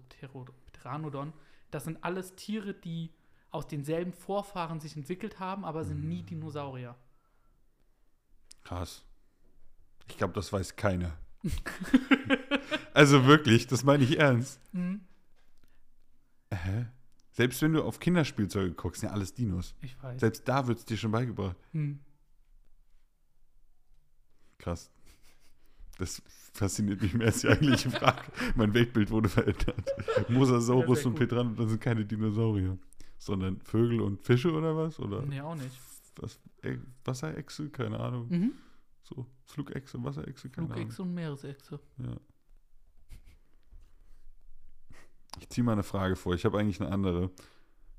[0.72, 1.32] Pteranodon.
[1.70, 3.10] Das sind alles Tiere, die
[3.50, 6.96] aus denselben Vorfahren sich entwickelt haben, aber sind nie Dinosaurier.
[8.64, 9.04] Krass.
[10.08, 11.16] Ich glaube, das weiß keiner.
[12.94, 14.60] also wirklich, das meine ich ernst.
[14.72, 15.00] Mhm.
[16.52, 16.86] Hä?
[17.32, 19.74] Selbst wenn du auf Kinderspielzeuge guckst, sind ja alles Dinos.
[19.82, 20.20] Ich weiß.
[20.20, 21.56] Selbst da wird es dir schon beigebracht.
[21.72, 22.00] Mhm.
[24.58, 24.90] Krass.
[25.98, 28.22] Das fasziniert mich mehr als die eigentliche Frage.
[28.54, 29.74] mein Weltbild wurde verändert.
[30.28, 31.20] Mosasaurus und gut.
[31.20, 32.78] Petranodon sind keine Dinosaurier,
[33.18, 34.98] sondern Vögel und Fische oder was?
[35.00, 35.78] Oder Nee, auch nicht.
[36.16, 36.38] was?
[36.62, 37.70] Äh, Wasserechse?
[37.70, 38.28] Keine Ahnung.
[38.28, 38.52] Mhm.
[39.02, 41.80] So, Flugechse, Wasserechse, keine Flugechse und Meeresechse.
[41.98, 42.12] Ahnung.
[42.12, 42.20] Ja.
[45.40, 46.34] Ich ziehe mal eine Frage vor.
[46.34, 47.30] Ich habe eigentlich eine andere.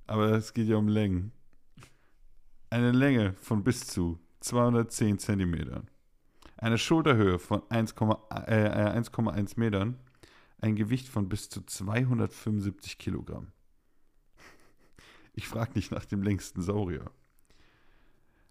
[0.07, 1.31] Aber es geht ja um Längen.
[2.69, 5.87] Eine Länge von bis zu 210 Zentimetern.
[6.57, 9.97] Eine Schulterhöhe von 1,1 äh, 1,1 Metern.
[10.59, 13.51] Ein Gewicht von bis zu 275 Kilogramm.
[15.33, 17.11] Ich frage nicht nach dem längsten Saurier.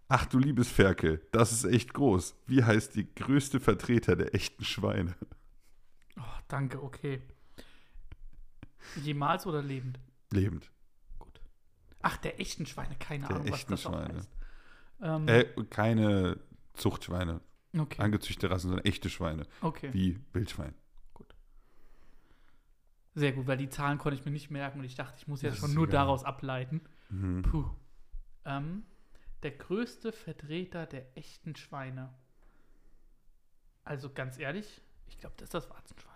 [0.09, 2.37] Ach du liebes Ferkel, das ist echt groß.
[2.47, 5.17] Wie heißt die größte Vertreter der echten Schweine?
[6.17, 7.23] Oh, danke, okay.
[9.03, 9.99] Jemals oder lebend?
[10.31, 10.71] Lebend.
[11.19, 11.41] Gut.
[12.03, 14.15] Ach, der echten Schweine, keine Der Ahnung, was das auch Schweine.
[14.19, 14.31] heißt.
[15.03, 16.39] Ähm, Äh, keine
[16.75, 17.41] Zuchtschweine,
[17.81, 19.93] okay, angezüchtete Rassen, sondern echte Schweine, okay.
[19.93, 20.75] wie Wildschwein.
[23.15, 25.41] Sehr gut, weil die Zahlen konnte ich mir nicht merken und ich dachte, ich muss
[25.41, 26.01] jetzt Das schon nur egal.
[26.01, 26.83] daraus ableiten.
[27.09, 27.41] Mhm.
[27.43, 27.71] Puh.
[28.45, 28.85] Ähm,
[29.43, 32.13] der größte Vertreter der echten Schweine.
[33.85, 36.13] Also ganz ehrlich, ich glaube, das ist das Warzenschwein.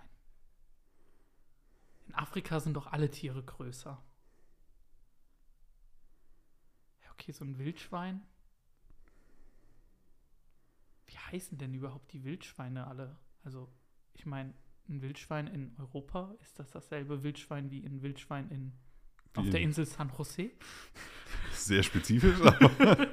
[2.08, 4.02] In Afrika sind doch alle Tiere größer.
[7.02, 8.20] Ja, okay, so ein Wildschwein.
[11.32, 13.16] Heißen denn überhaupt die Wildschweine alle?
[13.44, 13.68] Also,
[14.14, 14.54] ich meine,
[14.88, 18.72] ein Wildschwein in Europa, ist das dasselbe Wildschwein wie ein Wildschwein in,
[19.36, 20.50] auf Wie der in- Insel San Jose?
[21.52, 23.08] Sehr spezifisch, aber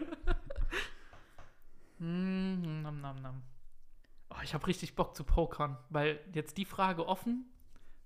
[1.99, 3.43] Mm, nam, nam, nam.
[4.29, 7.45] Oh, ich habe richtig Bock zu pokern, weil jetzt die Frage offen,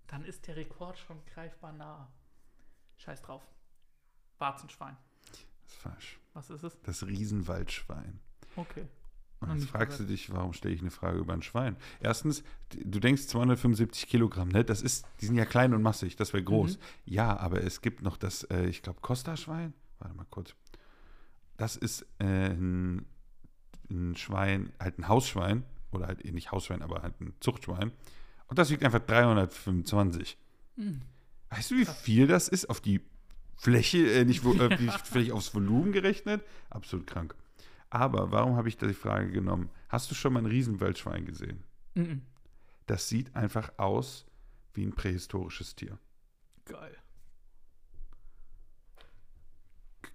[0.08, 2.12] dann ist der Rekord schon greifbar nah.
[2.98, 3.42] Scheiß drauf.
[4.38, 4.96] Warzenschwein.
[5.32, 5.40] das
[5.74, 6.20] ist falsch.
[6.34, 6.82] Was ist es?
[6.84, 8.20] Das Riesenwaldschwein.
[8.56, 8.88] Okay.
[9.42, 11.76] Und jetzt fragst du dich, warum stelle ich eine Frage über ein Schwein?
[12.00, 14.64] Erstens, du denkst 275 Kilogramm, ne?
[14.64, 16.78] Das ist, die sind ja klein und massig, das wäre groß.
[16.78, 16.82] Mhm.
[17.06, 19.74] Ja, aber es gibt noch das, äh, ich glaube, Costa-Schwein.
[20.00, 20.54] Warte mal kurz.
[21.58, 23.06] Das ist äh, ein
[23.90, 27.92] ein Schwein, halt ein Hausschwein, oder halt eh nicht Hausschwein, aber halt ein Zuchtschwein.
[28.48, 30.38] Und das wiegt einfach 325.
[30.78, 31.02] Hm.
[31.50, 33.02] Weißt du, wie viel das ist auf die
[33.58, 36.44] Fläche, äh, nicht, wo- äh, vielleicht aufs Volumen gerechnet?
[36.70, 37.36] Absolut krank.
[37.92, 39.70] Aber warum habe ich da die Frage genommen?
[39.90, 41.64] Hast du schon mal ein Riesenwaldschwein gesehen?
[41.94, 42.22] Mhm.
[42.88, 44.26] Das sieht einfach aus
[44.74, 46.00] wie ein prähistorisches Tier.
[46.66, 46.98] Geil.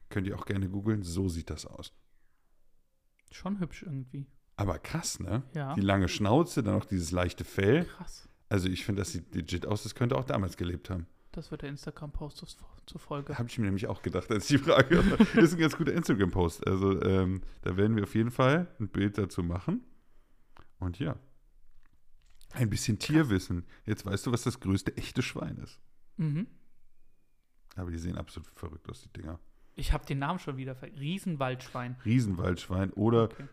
[0.08, 1.92] Könnt ihr auch gerne googeln, so sieht das aus.
[3.30, 4.26] Schon hübsch irgendwie.
[4.56, 5.42] Aber krass, ne?
[5.52, 5.74] Ja.
[5.74, 7.84] Die lange Schnauze, dann noch dieses leichte Fell.
[7.84, 8.26] Krass.
[8.48, 11.06] Also ich finde, das sieht legit aus, das könnte auch damals gelebt haben.
[11.36, 12.38] Das wird der Instagram-Post
[12.86, 13.36] zur- Folge.
[13.38, 15.02] Habe ich mir nämlich auch gedacht, als ich die Frage.
[15.34, 16.66] Das ist ein ganz guter Instagram-Post.
[16.66, 19.82] Also ähm, da werden wir auf jeden Fall ein Bild dazu machen.
[20.78, 21.16] Und ja,
[22.52, 23.64] ein bisschen Tierwissen.
[23.84, 25.78] Jetzt weißt du, was das größte echte Schwein ist.
[26.16, 26.46] Mhm.
[27.74, 29.38] Aber die sehen absolut verrückt aus, die Dinger.
[29.74, 31.96] Ich habe den Namen schon wieder ver Riesenwaldschwein.
[32.04, 33.46] Riesenwaldschwein oder Okay.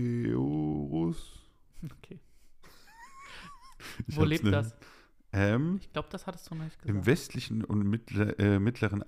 [0.00, 1.36] Hylocheurus.
[1.98, 2.18] Okay.
[4.08, 4.74] Wo lebt ne- das?
[5.32, 7.06] Ähm, Ich glaube, das hattest du noch nicht Im gesagt.
[7.06, 9.04] westlichen und mittler, äh, mittleren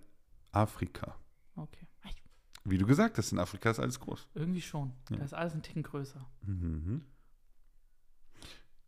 [0.52, 1.16] Afrika.
[1.56, 1.86] Okay.
[2.64, 4.28] Wie du gesagt hast, in Afrika ist alles groß.
[4.34, 4.92] Irgendwie schon.
[5.10, 5.16] Ja.
[5.16, 6.24] Da ist alles ein Ticken größer.
[6.42, 7.04] Mhm.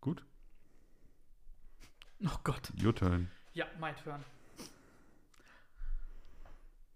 [0.00, 0.24] Gut,
[2.24, 2.72] Oh Gott.
[2.82, 3.28] your turn.
[3.52, 4.22] Ja, my turn.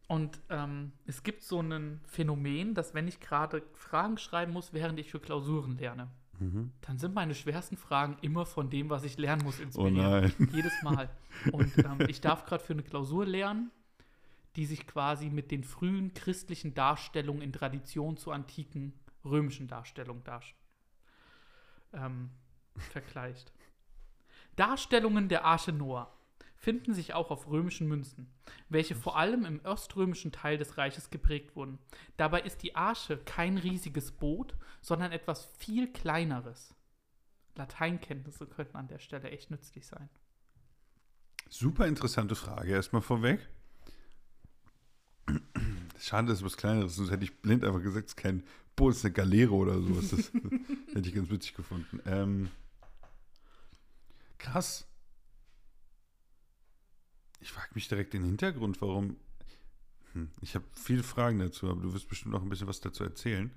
[0.07, 4.99] Und ähm, es gibt so ein Phänomen, dass wenn ich gerade Fragen schreiben muss, während
[5.01, 6.09] ich für Klausuren lerne,
[6.41, 6.73] Mhm.
[6.83, 10.39] dann sind meine schwersten Fragen immer von dem, was ich lernen muss, Oh inspiriert.
[10.39, 10.49] nein.
[10.53, 11.11] Jedes Mal.
[11.53, 13.71] Und ähm, ich darf gerade für eine Klausur lernen,
[14.57, 18.93] die sich quasi mit den frühen christlichen Darstellungen in Tradition zur antiken
[19.25, 20.43] römischen Darstellung dar
[21.93, 22.31] ähm,
[22.77, 23.53] vergleicht.
[24.57, 26.13] Darstellungen der Arche Noah
[26.59, 28.29] finden sich auch auf römischen Münzen,
[28.69, 31.79] welche vor allem im oströmischen Teil des Reiches geprägt wurden.
[32.17, 36.75] Dabei ist die Arche kein riesiges Boot, sondern etwas viel kleineres.
[37.55, 40.09] Lateinkenntnisse könnten an der Stelle echt nützlich sein.
[41.49, 42.73] Super interessante Frage.
[42.73, 43.49] Erstmal vorweg.
[45.99, 46.97] Schade, dass es was Kleineres ist.
[46.97, 48.45] Sonst hätte ich blind einfach gesagt, es ist kein
[48.77, 50.11] Boot, es ist eine Galeere oder sowas.
[50.11, 50.33] Das
[50.95, 52.01] hätte ich ganz witzig gefunden.
[52.07, 52.51] Ähm,
[54.39, 54.87] krass.
[57.41, 59.17] Ich frage mich direkt den Hintergrund, warum.
[60.13, 63.05] Hm, ich habe viele Fragen dazu, aber du wirst bestimmt noch ein bisschen was dazu
[63.05, 63.51] erzählen.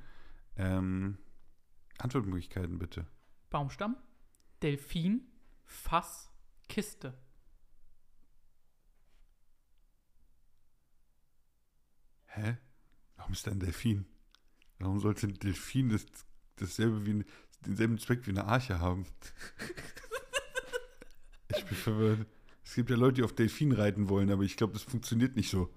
[0.58, 1.18] Ähm,
[1.98, 3.08] Antwortmöglichkeiten bitte.
[3.50, 3.96] Baumstamm,
[4.62, 5.28] Delfin,
[5.66, 6.30] Fass,
[6.68, 7.18] Kiste.
[12.28, 12.58] Hä?
[13.18, 14.06] Warum ist da ein Delfin?
[14.80, 16.06] Warum sollte ein Delfin das,
[16.56, 17.26] dasselbe wie ein,
[17.66, 19.06] denselben Zweck wie eine Arche haben?
[21.50, 22.28] ich bin verwirrt.
[22.72, 25.50] Es gibt ja Leute, die auf Delfin reiten wollen, aber ich glaube, das funktioniert nicht
[25.50, 25.74] so.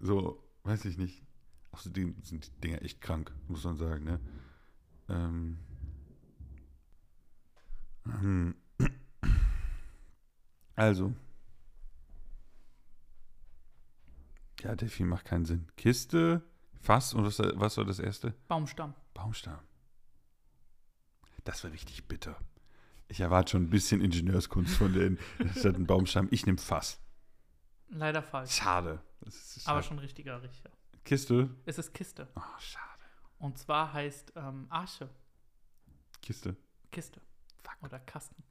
[0.00, 1.22] So, weiß ich nicht.
[1.72, 4.20] Außerdem sind die Dinger echt krank, muss man sagen, ne?
[5.10, 5.58] Ähm.
[8.04, 8.54] Hm.
[10.76, 11.12] Also.
[14.62, 15.66] Ja, Delfin macht keinen Sinn.
[15.76, 16.42] Kiste,
[16.80, 18.32] Fass und was, was war das erste?
[18.48, 18.94] Baumstamm.
[19.12, 19.58] Baumstamm.
[21.44, 22.40] Das war richtig bitter.
[23.08, 25.18] Ich erwarte schon ein bisschen Ingenieurskunst von denen.
[25.56, 26.28] Statt ein Baumstamm.
[26.30, 27.00] Ich nehme Fass.
[27.88, 28.52] Leider falsch.
[28.52, 29.00] Schade.
[29.24, 29.88] Ist Aber schade.
[29.88, 30.70] schon richtiger Richter.
[31.04, 31.48] Kiste.
[31.64, 32.28] Es ist Kiste.
[32.36, 32.84] Oh, schade.
[33.38, 35.08] Und zwar heißt ähm, Arche
[36.20, 36.56] Kiste.
[36.90, 37.20] Kiste.
[37.80, 38.42] Oder Kasten.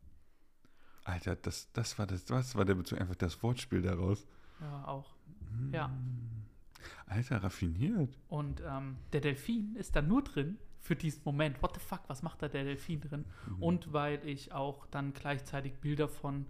[1.04, 4.26] Alter, das, das, war das, das war der Bezug, einfach das Wortspiel daraus.
[4.60, 5.16] Ja, auch.
[5.72, 5.96] Ja.
[7.06, 8.18] Alter, raffiniert.
[8.28, 11.62] Und ähm, der Delfin ist da nur drin für diesen Moment.
[11.62, 13.26] What the fuck, was macht da der Delfin drin?
[13.60, 16.46] Und weil ich auch dann gleichzeitig Bilder von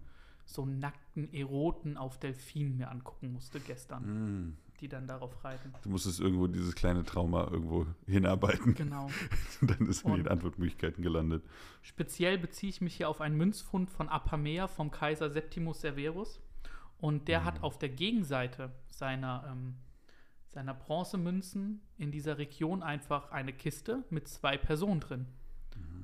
[0.45, 4.03] so nackten Eroten auf Delfinen mir angucken musste gestern,
[4.45, 4.57] Mm.
[4.79, 5.73] die dann darauf reiten.
[5.81, 8.73] Du musstest irgendwo dieses kleine Trauma irgendwo hinarbeiten.
[8.75, 9.09] Genau.
[9.61, 11.43] Dann ist in den Antwortmöglichkeiten gelandet.
[11.81, 16.39] Speziell beziehe ich mich hier auf einen Münzfund von Apamea vom Kaiser Septimus Severus.
[16.99, 19.75] Und der hat auf der Gegenseite seiner, ähm,
[20.49, 25.27] seiner Bronzemünzen in dieser Region einfach eine Kiste mit zwei Personen drin.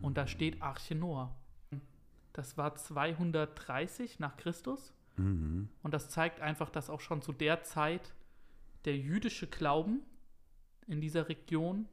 [0.04, 1.36] Und da steht Arche Noah.
[2.34, 4.94] Das war 230 nach Christus.
[5.16, 5.70] Mhm.
[5.82, 8.14] Und das zeigt einfach, dass auch schon zu der Zeit
[8.86, 10.02] der jüdische Glauben
[10.88, 11.88] in dieser Region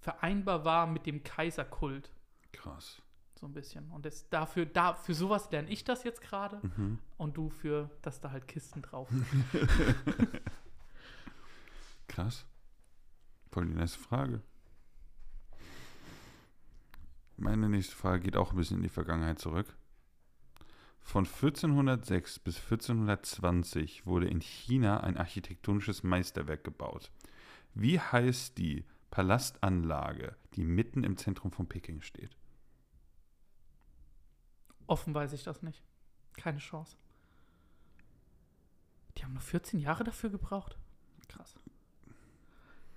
[0.00, 2.12] vereinbar war mit dem Kaiserkult.
[2.52, 3.00] Krass.
[3.40, 3.90] So ein bisschen.
[3.90, 6.60] Und das, dafür, da, für sowas lerne ich das jetzt gerade.
[6.76, 6.98] Mhm.
[7.16, 9.08] Und du für, dass da halt Kisten drauf
[12.12, 12.44] Krass.
[13.50, 14.42] Voll die nächste Frage.
[17.38, 19.74] Meine nächste Frage geht auch ein bisschen in die Vergangenheit zurück.
[21.00, 27.10] Von 1406 bis 1420 wurde in China ein architektonisches Meisterwerk gebaut.
[27.72, 32.36] Wie heißt die Palastanlage, die mitten im Zentrum von Peking steht?
[34.86, 35.82] Offen weiß ich das nicht.
[36.34, 36.98] Keine Chance.
[39.16, 40.76] Die haben nur 14 Jahre dafür gebraucht.
[41.28, 41.58] Krass.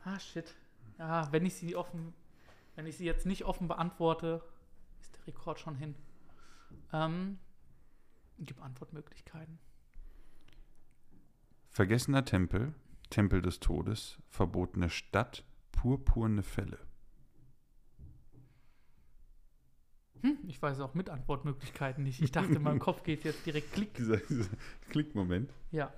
[0.05, 0.53] Ah, shit.
[0.99, 2.13] Ja, wenn ich sie offen,
[2.75, 4.43] wenn ich sie jetzt nicht offen beantworte,
[5.01, 5.95] ist der Rekord schon hin.
[6.93, 7.39] Ähm,
[8.37, 9.57] gib Antwortmöglichkeiten.
[11.71, 12.73] Vergessener Tempel,
[13.09, 16.77] Tempel des Todes, verbotene Stadt, purpurne Fälle.
[20.21, 22.21] Hm, ich weiß auch mit Antwortmöglichkeiten nicht.
[22.21, 23.95] Ich dachte, in meinem Kopf geht jetzt direkt Klick.
[23.95, 24.49] Dieser, dieser
[24.89, 25.51] Klickmoment.
[25.71, 25.91] Ja.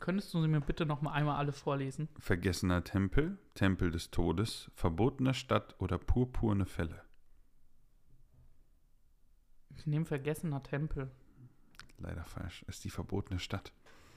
[0.00, 2.08] Könntest du sie mir bitte noch mal einmal alle vorlesen?
[2.18, 7.02] Vergessener Tempel, Tempel des Todes, verbotene Stadt oder purpurne Fälle.
[9.76, 11.10] Ich nehme vergessener Tempel.
[11.98, 12.64] Leider falsch.
[12.68, 13.72] Ist die verbotene Stadt.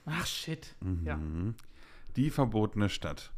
[0.06, 0.76] Ach, shit.
[1.04, 1.18] Ja.
[1.18, 1.56] Mhm.
[2.16, 3.32] Die verbotene Stadt.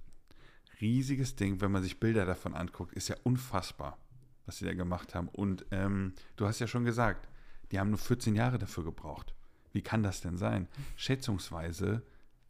[0.82, 3.98] Riesiges Ding, wenn man sich Bilder davon anguckt, ist ja unfassbar,
[4.46, 5.28] was sie da gemacht haben.
[5.30, 7.28] Und ähm, du hast ja schon gesagt,
[7.72, 9.34] die haben nur 14 Jahre dafür gebraucht.
[9.74, 10.68] Wie kann das denn sein?
[10.96, 12.04] Schätzungsweise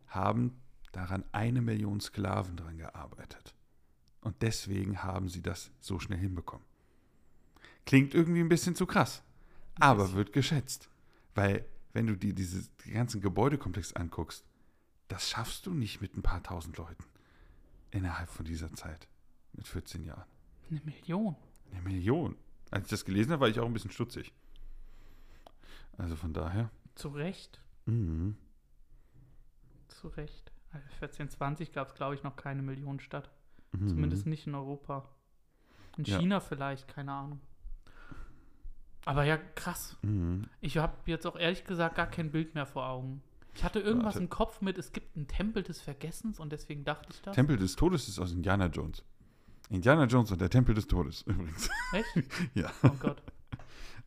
[0.08, 0.60] haben
[0.92, 3.54] daran eine Million Sklaven dran gearbeitet.
[4.22, 6.66] Und deswegen haben sie das so schnell hinbekommen.
[7.86, 9.24] Klingt irgendwie ein bisschen zu krass,
[9.80, 10.90] aber wird geschätzt.
[11.36, 14.44] Weil, wenn du dir diese, die ganzen Gebäudekomplex anguckst,
[15.08, 17.06] das schaffst du nicht mit ein paar tausend Leuten
[17.92, 19.08] innerhalb von dieser Zeit.
[19.54, 20.26] Mit 14 Jahren.
[20.70, 21.36] Eine Million.
[21.72, 22.36] Eine Million.
[22.70, 24.34] Als ich das gelesen habe, war ich auch ein bisschen stutzig.
[25.98, 26.70] Also von daher.
[26.96, 27.62] Zu Recht.
[27.86, 28.36] Mhm.
[29.88, 30.52] Zu Recht.
[30.72, 33.30] Also 1420 gab es, glaube ich, noch keine Millionenstadt.
[33.72, 33.88] Mhm.
[33.90, 35.10] Zumindest nicht in Europa.
[35.98, 36.20] In Ja.
[36.20, 37.40] China vielleicht, keine Ahnung.
[39.06, 39.98] Aber ja, krass.
[40.02, 40.48] Mhm.
[40.60, 43.22] Ich habe jetzt auch ehrlich gesagt gar kein Bild mehr vor Augen.
[43.56, 44.20] Ich hatte irgendwas Warte.
[44.26, 47.36] im Kopf mit, es gibt einen Tempel des Vergessens und deswegen dachte ich das.
[47.36, 49.04] Tempel des Todes ist aus Indiana Jones.
[49.70, 51.70] Indiana Jones und der Tempel des Todes, übrigens.
[51.94, 52.30] Echt?
[52.54, 52.70] ja.
[52.84, 53.22] Oh Gott.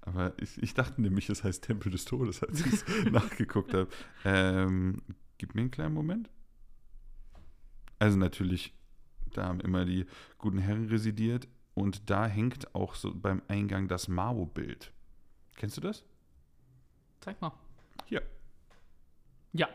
[0.03, 3.89] Aber ich, ich dachte nämlich, es heißt Tempel des Todes, als ich es nachgeguckt habe.
[4.25, 5.03] Ähm,
[5.41, 6.29] gib mir einen kleinen Moment.
[7.99, 8.75] Also natürlich,
[9.33, 10.05] da haben immer die
[10.37, 14.93] guten Herren residiert und da hängt auch so beim Eingang das Mao-Bild.
[15.57, 16.05] Kennst du das?
[17.21, 17.53] Zeig mal.
[18.05, 18.23] Hier.
[19.53, 19.71] Ja.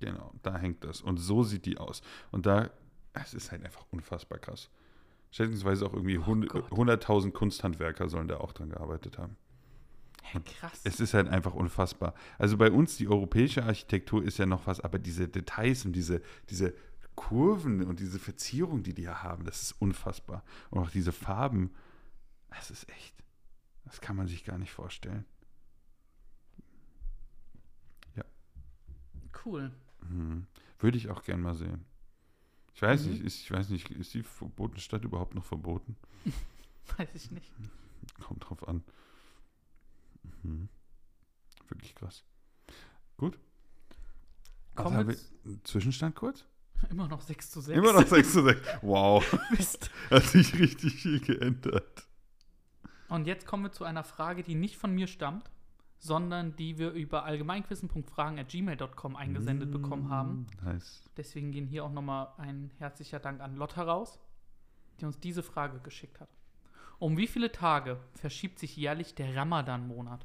[0.00, 1.02] Genau, da hängt das.
[1.02, 2.02] Und so sieht die aus.
[2.32, 2.68] Und da,
[3.12, 4.70] es ist halt einfach unfassbar krass.
[5.30, 6.64] Schätzungsweise auch irgendwie Gott.
[6.72, 9.36] 100.000 Kunsthandwerker sollen da auch dran gearbeitet haben.
[10.44, 10.80] Krass.
[10.84, 12.14] Es ist halt einfach unfassbar.
[12.38, 16.22] Also bei uns, die europäische Architektur ist ja noch was, aber diese Details und diese,
[16.48, 16.74] diese
[17.14, 20.44] Kurven und diese Verzierung, die die haben, das ist unfassbar.
[20.70, 21.70] Und auch diese Farben,
[22.50, 23.14] das ist echt,
[23.84, 25.24] das kann man sich gar nicht vorstellen.
[29.44, 29.70] cool.
[30.08, 30.46] Mhm.
[30.78, 31.84] Würde ich auch gern mal sehen.
[32.74, 33.10] Ich weiß Mhm.
[33.12, 35.96] nicht, ist, ich weiß nicht, ist die verbotene Stadt überhaupt noch verboten?
[36.96, 37.50] Weiß ich nicht.
[38.20, 38.82] Kommt drauf an.
[40.42, 40.68] Mhm.
[41.68, 42.24] Wirklich krass.
[43.16, 43.38] Gut.
[44.74, 45.16] Kommen haben wir
[45.64, 46.44] Zwischenstand kurz?
[46.90, 47.78] immer noch 6 zu 6.
[47.78, 48.60] Immer noch 6 zu 6.
[48.82, 49.90] Wow, Mist.
[50.10, 52.06] hat sich richtig viel geändert.
[53.08, 55.50] Und jetzt kommen wir zu einer Frage, die nicht von mir stammt,
[55.98, 60.46] sondern die wir über allgemeinquissen.fragen.gmail.com eingesendet bekommen haben.
[60.64, 61.02] Nice.
[61.16, 64.18] Deswegen gehen hier auch nochmal ein herzlicher Dank an Lotta raus,
[65.00, 66.30] die uns diese Frage geschickt hat.
[66.98, 70.24] Um wie viele Tage verschiebt sich jährlich der Ramadan-Monat?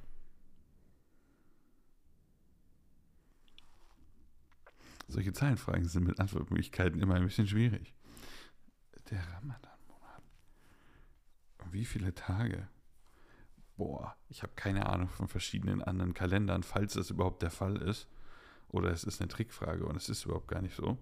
[5.08, 7.94] Solche Zahlenfragen sind mit Antwortmöglichkeiten immer ein bisschen schwierig.
[9.10, 10.24] Der Ramadan-Monat.
[11.72, 12.68] Wie viele Tage?
[13.78, 18.08] Boah, ich habe keine Ahnung von verschiedenen anderen Kalendern, falls das überhaupt der Fall ist.
[18.70, 20.98] Oder es ist eine Trickfrage und es ist überhaupt gar nicht so.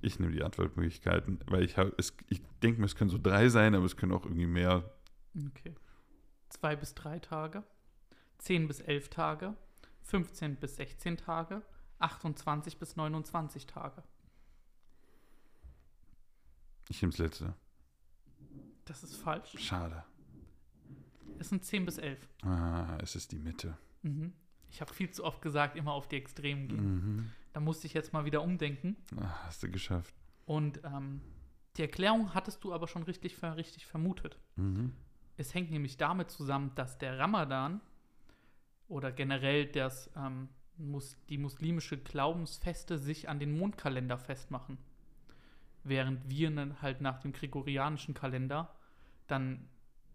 [0.00, 1.76] Ich nehme die Antwortmöglichkeiten, weil ich
[2.28, 4.94] ich denke mir, es können so drei sein, aber es können auch irgendwie mehr.
[5.48, 5.74] Okay.
[6.50, 7.64] Zwei bis drei Tage,
[8.38, 9.56] 10 bis 11 Tage,
[10.02, 11.62] 15 bis 16 Tage,
[12.04, 14.02] 28 bis 29 Tage.
[16.88, 17.54] Ich nehme das letzte.
[18.84, 19.56] Das ist falsch.
[19.58, 20.04] Schade.
[21.38, 22.28] Es sind 10 bis 11.
[22.42, 23.76] Ah, es ist die Mitte.
[24.02, 24.32] Mhm.
[24.70, 26.94] Ich habe viel zu oft gesagt, immer auf die Extremen gehen.
[26.94, 27.32] Mhm.
[27.52, 28.96] Da musste ich jetzt mal wieder umdenken.
[29.16, 30.14] Ah, hast du geschafft.
[30.44, 31.22] Und ähm,
[31.76, 34.38] die Erklärung hattest du aber schon richtig, richtig vermutet.
[34.56, 34.92] Mhm.
[35.36, 37.80] Es hängt nämlich damit zusammen, dass der Ramadan
[38.88, 44.78] oder generell das, ähm, mus die muslimische Glaubensfeste sich an den Mondkalender festmachen.
[45.82, 48.74] Während wir dann halt nach dem gregorianischen Kalender
[49.26, 49.68] dann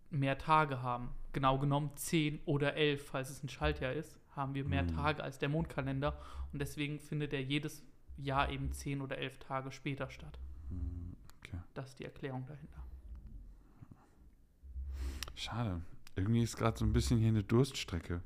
[0.10, 1.10] mehr Tage haben.
[1.34, 4.95] Genau genommen 10 oder 11, falls es ein Schaltjahr ist, haben wir mehr Mhm.
[4.95, 6.19] Tage als der Mondkalender.
[6.52, 7.84] Und deswegen findet er jedes
[8.17, 10.39] Jahr eben 10 oder 11 Tage später statt.
[11.43, 11.58] Okay.
[11.74, 12.84] Das ist die Erklärung dahinter.
[15.36, 15.82] Schade.
[16.15, 18.22] Irgendwie ist gerade so ein bisschen hier eine Durststrecke.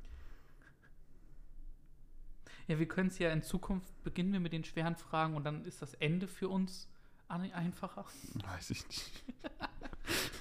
[2.66, 5.64] Ja, wir können es ja in Zukunft beginnen wir mit den schweren Fragen und dann
[5.64, 6.88] ist das Ende für uns
[7.28, 8.06] einfacher.
[8.34, 9.24] Weiß ich nicht.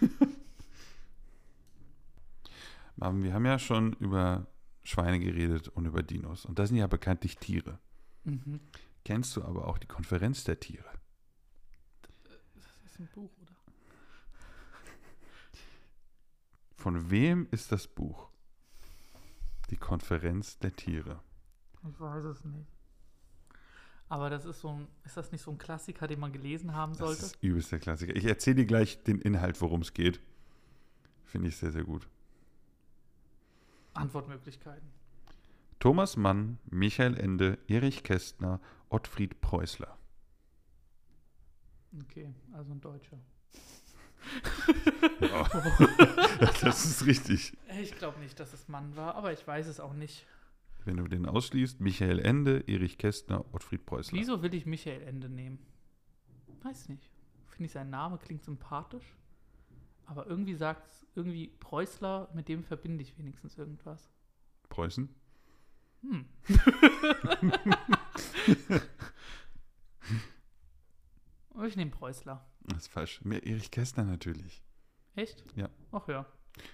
[2.96, 4.48] Marvin, wir haben ja schon über
[4.84, 6.46] Schweine geredet und über Dinos.
[6.46, 7.80] Und das sind ja bekanntlich Tiere.
[8.24, 8.60] Mhm.
[9.04, 10.90] Kennst du aber auch die Konferenz der Tiere?
[12.56, 13.52] Das ist ein Buch, oder?
[16.76, 18.30] Von wem ist das Buch?
[19.70, 21.22] Die Konferenz der Tiere.
[21.90, 22.68] Ich weiß es nicht.
[24.10, 26.92] Aber das ist so ein, ist das nicht so ein Klassiker, den man gelesen haben
[26.94, 27.26] Das sollte?
[27.26, 28.16] ist übelst der Klassiker.
[28.16, 30.20] Ich erzähle dir gleich den Inhalt, worum es geht.
[31.24, 32.08] Finde ich sehr, sehr gut.
[33.94, 34.88] Antwortmöglichkeiten.
[35.80, 39.98] Thomas Mann, Michael Ende, Erich Kästner, Ottfried Preußler.
[42.04, 43.20] Okay, also ein Deutscher.
[46.62, 47.58] das ist richtig.
[47.82, 50.26] Ich glaube nicht, dass es Mann war, aber ich weiß es auch nicht.
[50.86, 54.20] Wenn du den ausschließt, Michael Ende, Erich Kästner, Ottfried Preußler.
[54.20, 55.60] Wieso will ich Michael Ende nehmen?
[56.62, 57.10] Weiß nicht.
[57.48, 59.16] Finde ich, sein Name klingt sympathisch.
[60.06, 64.12] Aber irgendwie sagt irgendwie Preußler, mit dem verbinde ich wenigstens irgendwas.
[64.70, 65.10] Preußen?
[66.02, 66.26] Hm.
[71.66, 72.46] ich nehme Preußler.
[72.64, 73.24] Das ist falsch.
[73.24, 74.64] Mehr Erich Kästner natürlich.
[75.16, 75.46] Echt?
[75.56, 75.70] Ja.
[75.92, 76.26] Ach ja.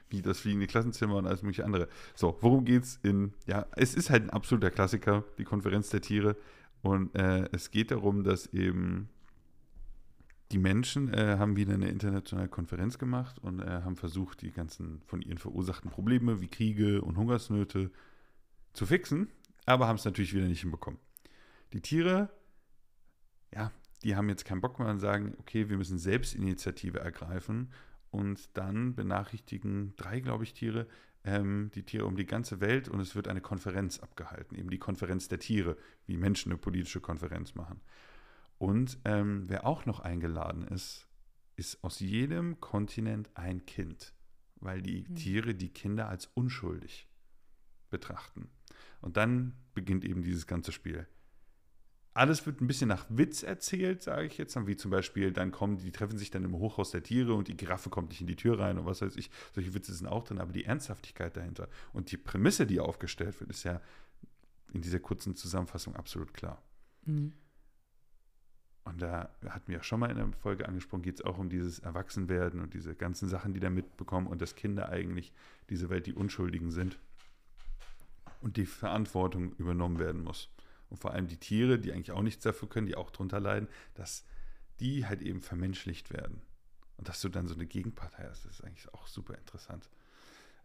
[0.10, 1.88] Wie das fliegende Klassenzimmer und alles mögliche andere.
[2.16, 6.36] So, worum geht's in, ja, es ist halt ein absoluter Klassiker, die Konferenz der Tiere.
[6.82, 9.10] Und äh, es geht darum, dass eben
[10.52, 15.02] die Menschen äh, haben wieder eine internationale Konferenz gemacht und äh, haben versucht, die ganzen
[15.06, 17.92] von ihnen verursachten Probleme wie Kriege und Hungersnöte
[18.74, 19.30] zu fixen,
[19.66, 21.00] aber haben es natürlich wieder nicht hinbekommen.
[21.74, 22.30] Die Tiere,
[23.54, 23.72] ja,
[24.04, 27.70] die haben jetzt keinen Bock mehr und sagen, okay, wir müssen Selbstinitiative ergreifen
[28.12, 30.88] und dann benachrichtigen drei, glaube ich, Tiere,
[31.24, 34.80] ähm, die Tiere um die ganze Welt und es wird eine Konferenz abgehalten, eben die
[34.80, 37.82] Konferenz der Tiere, wie Menschen eine politische Konferenz machen.
[38.58, 41.08] Und ähm, wer auch noch eingeladen ist,
[41.56, 44.14] ist aus jedem Kontinent ein Kind,
[44.56, 45.16] weil die Hm.
[45.16, 47.08] Tiere die Kinder als unschuldig
[47.90, 48.50] betrachten.
[49.02, 51.08] Und dann beginnt eben dieses ganze Spiel.
[52.20, 55.78] Alles wird ein bisschen nach Witz erzählt, sage ich jetzt, wie zum Beispiel, dann kommen,
[55.78, 58.36] die treffen sich dann im Hochhaus der Tiere und die Giraffe kommt nicht in die
[58.36, 59.32] Tür rein und was weiß ich.
[59.56, 63.50] Solche Witze sind auch drin, aber die Ernsthaftigkeit dahinter und die Prämisse, die aufgestellt wird,
[63.50, 63.80] ist ja
[64.74, 66.62] in dieser kurzen Zusammenfassung absolut klar.
[67.06, 67.32] Mhm.
[68.84, 71.48] Und da hatten wir ja schon mal in der Folge angesprochen, geht es auch um
[71.48, 75.32] dieses Erwachsenwerden und diese ganzen Sachen, die da mitbekommen und dass Kinder eigentlich
[75.70, 77.00] diese Welt die Unschuldigen sind
[78.42, 80.50] und die Verantwortung übernommen werden muss.
[80.90, 83.68] Und vor allem die Tiere, die eigentlich auch nichts dafür können, die auch drunter leiden,
[83.94, 84.26] dass
[84.80, 86.42] die halt eben vermenschlicht werden.
[86.98, 89.90] Und dass du dann so eine Gegenpartei hast, das ist eigentlich auch super interessant.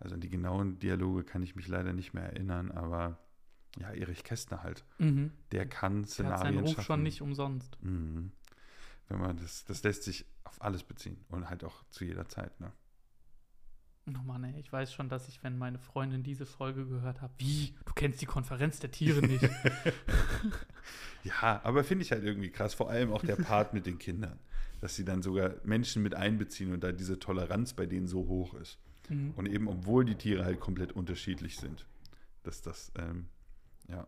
[0.01, 3.19] Also an die genauen Dialoge kann ich mich leider nicht mehr erinnern, aber
[3.79, 4.85] ja, Erich Kästner halt.
[4.99, 5.33] Mhm.
[5.53, 6.85] Der kann Der hat Szenarien seinen Ruf schaffen.
[6.85, 7.77] schon nicht umsonst.
[7.83, 8.33] Mhm.
[9.09, 12.59] Wenn man das, das lässt sich auf alles beziehen und halt auch zu jeder Zeit,
[12.61, 12.73] ne?
[14.07, 17.31] Oh Mann, ey, ich weiß schon, dass ich, wenn meine Freundin diese Folge gehört hat,
[17.39, 19.49] wie, du kennst die Konferenz der Tiere nicht.
[21.25, 24.39] Ja, aber finde ich halt irgendwie krass, vor allem auch der Part mit den Kindern,
[24.83, 28.53] dass sie dann sogar Menschen mit einbeziehen und da diese Toleranz bei denen so hoch
[28.55, 28.79] ist.
[29.09, 29.33] mhm.
[29.35, 31.87] Und eben, obwohl die Tiere halt komplett unterschiedlich sind,
[32.43, 33.29] dass das, ähm,
[33.89, 34.07] ja.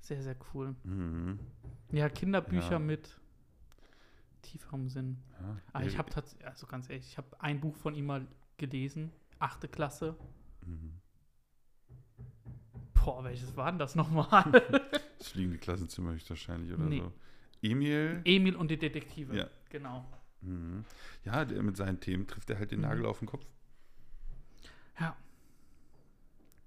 [0.00, 0.74] Sehr, sehr cool.
[0.84, 1.38] Mhm.
[1.90, 2.78] Ja, Kinderbücher Ja.
[2.78, 3.18] mit
[4.42, 5.16] tieferem Sinn.
[5.40, 5.56] ja.
[5.72, 8.26] Aber ich habe tatsächlich, also ganz ehrlich, ich habe ein Buch von ihm mal
[8.58, 10.16] gelesen, achte Klasse.
[10.66, 10.94] Mhm.
[12.94, 14.44] Boah, welches war denn das nochmal?
[15.18, 17.00] Das fliegende Klassenzimmer höchstwahrscheinlich oder Nee.
[17.00, 17.12] so.
[17.60, 19.36] Emil, Emil und die Detektive.
[19.36, 19.48] Ja.
[19.68, 20.06] Genau.
[20.42, 20.84] mhm.
[21.24, 22.86] ja, der mit seinen Themen trifft er halt den Mhm.
[22.86, 23.44] Nagel auf den Kopf.
[25.00, 25.16] Ja.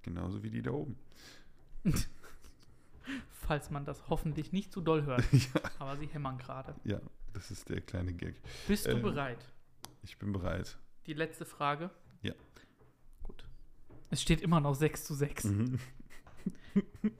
[0.01, 0.97] Genauso wie die da oben.
[3.31, 5.23] Falls man das hoffentlich nicht zu doll hört.
[5.31, 5.62] ja.
[5.79, 6.75] Aber sie hämmern gerade.
[6.84, 6.99] ja,
[7.34, 8.36] das ist der kleine Gag.
[8.67, 9.02] Bist du Ähm.
[9.02, 9.46] bereit?
[10.04, 10.77] Ich bin bereit.
[11.06, 11.89] Die letzte Frage?
[12.21, 12.33] Ja.
[14.12, 15.45] Es steht immer noch 6 zu 6.
[15.45, 15.79] Mhm.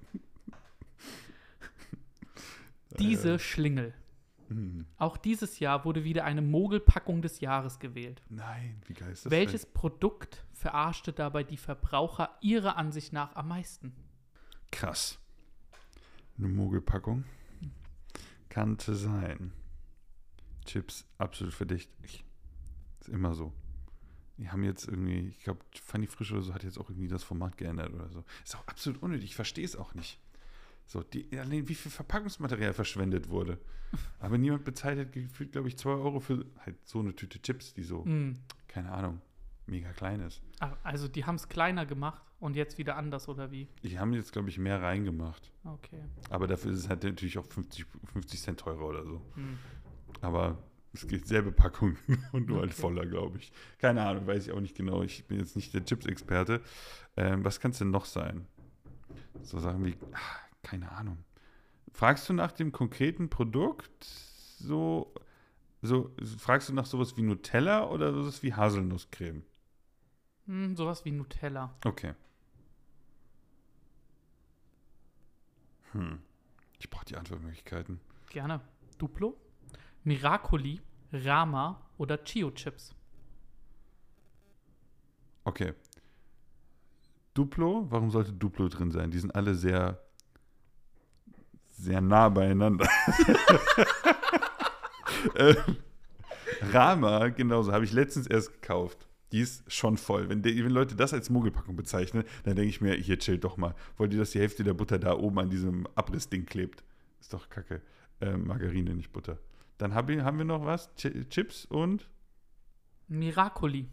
[3.00, 3.94] Diese Schlingel.
[4.50, 4.86] Mhm.
[4.98, 8.22] Auch dieses Jahr wurde wieder eine Mogelpackung des Jahres gewählt.
[8.28, 9.32] Nein, wie geil ist das?
[9.32, 13.94] Welches Produkt verarschte dabei die Verbraucher ihrer Ansicht nach am meisten?
[13.96, 14.06] Denn?
[14.72, 15.18] Krass.
[16.38, 17.24] Eine Mogelpackung.
[18.50, 19.54] Kannte sein.
[20.66, 22.26] Chips, absolut verdächtig.
[23.00, 23.54] Ist immer so.
[24.42, 27.22] Die haben jetzt irgendwie, ich glaube, Fanny Frisch oder so hat jetzt auch irgendwie das
[27.24, 28.24] Format geändert oder so.
[28.44, 29.26] Ist auch absolut unnötig.
[29.26, 30.20] Ich verstehe es auch nicht.
[30.88, 33.60] So, die, allein wie viel Verpackungsmaterial verschwendet wurde.
[34.20, 37.74] Aber niemand bezahlt hat gefühlt, glaube ich, 2 Euro für halt so eine Tüte Chips,
[37.76, 38.34] die so, Mm.
[38.68, 39.22] keine Ahnung,
[39.68, 40.42] mega klein ist.
[40.60, 43.68] Ach, Also die haben es kleiner gemacht und jetzt wieder anders, oder wie?
[43.84, 45.52] Die haben jetzt, glaube ich, mehr reingemacht.
[45.64, 46.02] Okay.
[46.32, 49.22] Aber dafür ist es halt natürlich auch 50, 50 Cent teurer oder so.
[49.36, 49.60] Hm.
[50.22, 50.58] Aber
[50.94, 51.98] es geht selbe Packung
[52.32, 52.82] und nur halt Okay.
[52.82, 53.52] voller, glaube ich.
[53.78, 55.04] Keine Ahnung, weiß ich auch nicht genau.
[55.04, 56.62] Ich bin jetzt nicht der Chips-Experte.
[57.18, 58.48] Ähm, was kann es denn noch sein?
[59.42, 61.24] So Sachen wie, ah, keine Ahnung.
[61.94, 64.04] Fragst du nach dem konkreten Produkt?
[64.04, 65.14] So,
[65.82, 69.44] so, fragst du nach sowas wie Nutella oder sowas wie Haselnusscreme?
[70.46, 71.74] Hm, sowas wie Nutella.
[71.86, 72.14] Okay.
[75.94, 76.20] Hm.
[76.80, 78.00] Ich brauche die Antwortmöglichkeiten.
[78.30, 78.62] Gerne.
[78.98, 79.36] Duplo,
[80.04, 80.82] Miracoli,
[81.14, 82.96] Rama oder Chio-Chips.
[85.44, 85.74] Okay.
[87.34, 89.12] Duplo, warum sollte Duplo drin sein?
[89.12, 90.02] Die sind alle sehr,
[91.72, 92.86] sehr nah beieinander.
[95.36, 95.78] ähm,
[96.74, 99.08] Rama, genauso, habe ich letztens erst gekauft.
[99.32, 100.28] Die ist schon voll.
[100.28, 103.56] Wenn, die, wenn Leute das als Mogelpackung bezeichnen, dann denke ich mir, hier chillt doch
[103.56, 103.76] mal.
[103.96, 106.84] Wollt ihr, dass die Hälfte der Butter da oben an diesem Abrissding klebt?
[107.22, 107.82] Ist doch kacke.
[108.20, 109.38] Ähm, Margarine, nicht Butter.
[109.82, 110.94] Dann hab ich, haben wir noch was?
[110.96, 112.08] Ch Chips und
[113.08, 113.90] Miracoli.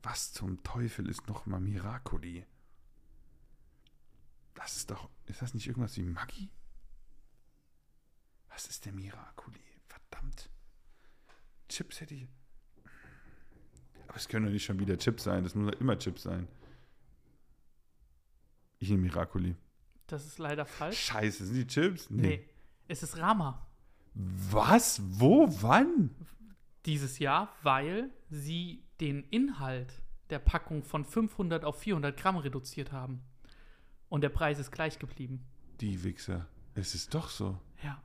[0.00, 2.46] was zum Teufel ist nochmal Miracoli?
[4.54, 5.10] Das ist doch.
[5.24, 6.48] Ist das nicht irgendwas wie Maggi?
[8.50, 9.58] Was ist der Miracoli?
[9.88, 10.48] Verdammt.
[11.68, 12.28] Chips hätte ich.
[14.06, 15.42] Aber es können doch nicht schon wieder Chips sein.
[15.42, 16.46] Das muss doch immer Chips sein.
[18.78, 19.56] Ich nehme Miracoli.
[20.06, 21.00] Das ist leider falsch.
[21.00, 22.10] Scheiße, sind die Chips?
[22.10, 22.48] Nee.
[22.86, 23.65] Es ist Rama
[24.50, 25.00] Was?
[25.20, 25.46] Wo?
[25.60, 26.10] Wann?
[26.86, 33.22] dieses Jahr, weil sie den Inhalt der Packung von 500 auf 400 Gramm reduziert haben.
[34.08, 35.44] Und der Preis ist gleich geblieben.
[35.80, 36.46] Die Wichser.
[36.74, 37.58] Es ist doch so.
[37.82, 38.00] Ja.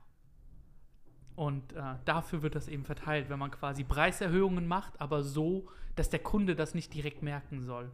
[1.36, 6.09] Und äh, dafür wird das eben verteilt, wenn man quasi Preiserhöhungen macht, aber so, dass
[6.09, 7.91] der Kunde das nicht direkt merken soll.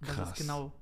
[0.00, 0.30] Und das Krass.
[0.30, 0.72] ist genau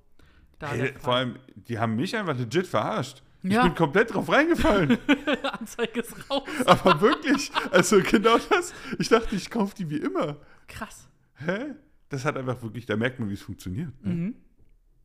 [0.59, 3.22] da Hey, vor allem, die haben mich einfach legit verarscht.
[3.47, 3.62] Ich Ja.
[3.64, 4.99] bin komplett drauf reingefallen.
[5.59, 6.49] Anzeige ist raus.
[6.66, 8.72] Aber wirklich, also genau das.
[8.99, 10.36] Ich dachte, ich kaufe die wie immer.
[10.68, 11.09] Krass.
[11.36, 11.74] Hä?
[12.09, 13.92] Das hat einfach wirklich, da merkt man, wie es funktioniert.
[14.05, 14.12] Ne?
[14.14, 14.36] Mhm.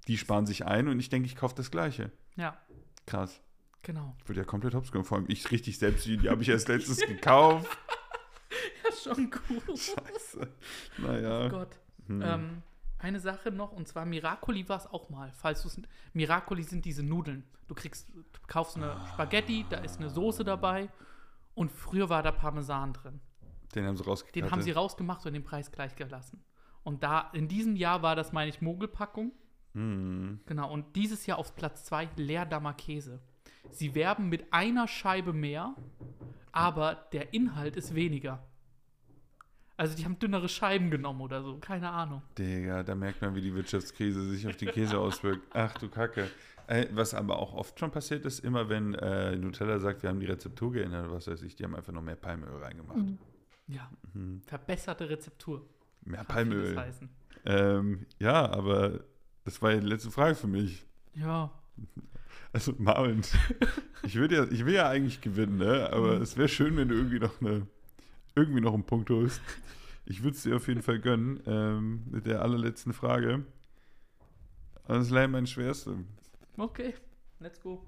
[0.07, 2.11] Die sparen sich ein und ich denke, ich kaufe das Gleiche.
[2.35, 2.57] Ja,
[3.05, 3.41] Krass.
[3.83, 4.15] genau.
[4.21, 5.05] Ich würde ja komplett hops genommen.
[5.05, 7.67] Vor allem ich richtig selbst, die habe ich erst letztens gekauft.
[8.83, 9.61] Ja, schon cool.
[9.77, 10.45] Scheiße.
[10.97, 11.45] Naja.
[11.45, 11.79] Oh Gott.
[12.07, 12.21] Hm.
[12.21, 12.63] Ähm,
[13.01, 15.31] eine Sache noch, und zwar Miracoli war es auch mal.
[15.31, 15.81] Falls du es.
[16.13, 17.43] Miracoli sind diese Nudeln.
[17.67, 20.89] Du kriegst, du kaufst eine Spaghetti, da ist eine Soße dabei
[21.55, 23.19] und früher war da Parmesan drin.
[23.75, 24.43] Den haben sie rausgekattet.
[24.43, 26.43] Den haben sie rausgemacht und den Preis gleich gelassen.
[26.83, 29.31] Und da, in diesem Jahr war das, meine ich, Mogelpackung.
[29.73, 30.41] Hm.
[30.45, 33.21] Genau, und dieses Jahr auf Platz 2 Leerdammer Käse.
[33.69, 35.75] Sie werben mit einer Scheibe mehr,
[36.51, 38.43] aber der Inhalt ist weniger.
[39.81, 42.21] Also die haben dünnere Scheiben genommen oder so, keine Ahnung.
[42.37, 45.41] Digga, da merkt man, wie die Wirtschaftskrise sich auf den Käse auswirkt.
[45.55, 46.29] Ach du Kacke.
[46.67, 50.19] Äh, was aber auch oft schon passiert ist, immer wenn äh, Nutella sagt, wir haben
[50.19, 52.99] die Rezeptur geändert, was weiß ich, die haben einfach noch mehr Palmöl reingemacht.
[53.67, 54.41] Ja, Mhm.
[54.45, 55.65] verbesserte Rezeptur.
[56.05, 56.77] Mehr Palmöl.
[56.77, 57.09] heißen.
[57.45, 58.99] Ähm, ja, aber
[59.45, 60.85] das war ja die letzte Frage für mich.
[61.15, 61.51] Ja,
[62.53, 63.21] Also Marvin,
[64.03, 65.89] ich will ja, ich will ja eigentlich gewinnen, ne?
[65.91, 66.21] aber Mhm.
[66.21, 67.65] es wäre schön, wenn du irgendwie noch eine,
[68.35, 69.41] irgendwie noch einen Punkt holst.
[70.05, 73.45] Ich würde es dir auf jeden Fall gönnen ähm, mit der allerletzten Frage.
[74.87, 76.03] Das ist leider mein schwerste.
[76.57, 76.95] okay,
[77.39, 77.81] let's go.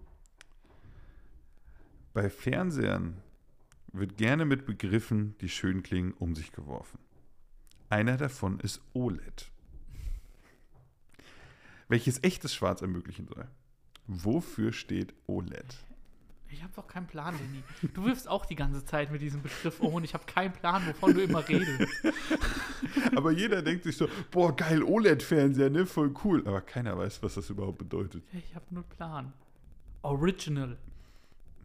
[2.14, 3.18] Bei Fernsehern
[3.92, 7.00] wird gerne mit Begriffen, die schön klingen, um sich geworfen.
[7.90, 9.52] Einer davon ist OLED,
[11.88, 13.48] welches echtes Schwarz ermöglichen soll.
[14.08, 15.86] Wofür steht OLED?
[16.54, 17.64] Ich habe doch keinen Plan, Lenny.
[17.96, 20.86] Du wirfst auch die ganze Zeit mit diesem Begriff um und ich habe keinen Plan,
[20.86, 21.82] wovon du immer redest.
[23.16, 26.48] Aber jeder denkt sich so, boah, geil, OLED-Fernseher, ne, voll cool.
[26.48, 28.24] Aber keiner weiß, was das überhaupt bedeutet.
[28.34, 29.34] Ich habe nur Plan.
[30.04, 30.78] Original.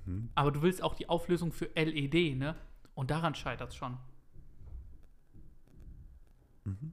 [0.07, 0.31] Mhm.
[0.35, 2.57] Aber du willst auch die Auflösung für LED, ne?
[2.95, 3.99] Und daran scheitert es schon.
[6.65, 6.93] Mhm.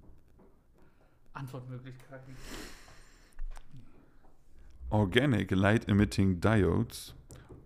[1.34, 2.36] Antwortmöglichkeiten.
[4.90, 7.16] Organic Light Emitting Diodes,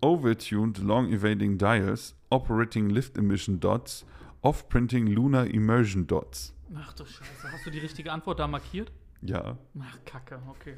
[0.02, 4.06] Overtuned Long Evading Diodes, Operating Lift Emission Dots,
[4.41, 6.54] Off-Printing Lunar Immersion Dots.
[6.76, 8.91] Ach du Scheiße, hast du die richtige Antwort da markiert?
[9.22, 9.58] Ja.
[9.80, 10.78] Ach, Kacke, okay.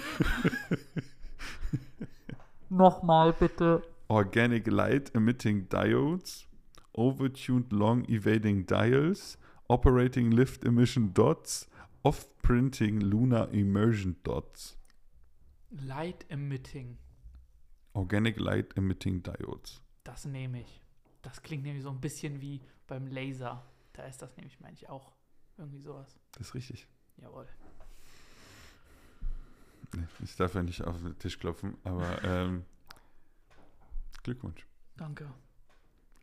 [2.70, 3.82] Nochmal bitte.
[4.08, 6.46] Organic Light Emitting Diodes,
[6.96, 9.36] Overtuned Long Evading Dials,
[9.68, 11.68] Operating Lift Emission Dots,
[12.02, 14.78] Off-Printing Lunar Immersion Dots.
[15.70, 16.96] Light Emitting.
[17.92, 19.82] Organic Light Emitting Diodes.
[20.04, 20.80] Das nehme ich.
[21.22, 23.64] Das klingt nämlich so ein bisschen wie beim Laser.
[23.92, 25.12] Da ist das nämlich, meine ich, auch
[25.58, 26.18] irgendwie sowas.
[26.32, 26.86] Das ist richtig.
[27.18, 27.46] Jawohl.
[29.94, 32.64] Nee, ich darf ja nicht auf den Tisch klopfen, aber ähm,
[34.22, 34.66] Glückwunsch.
[34.96, 35.28] Danke.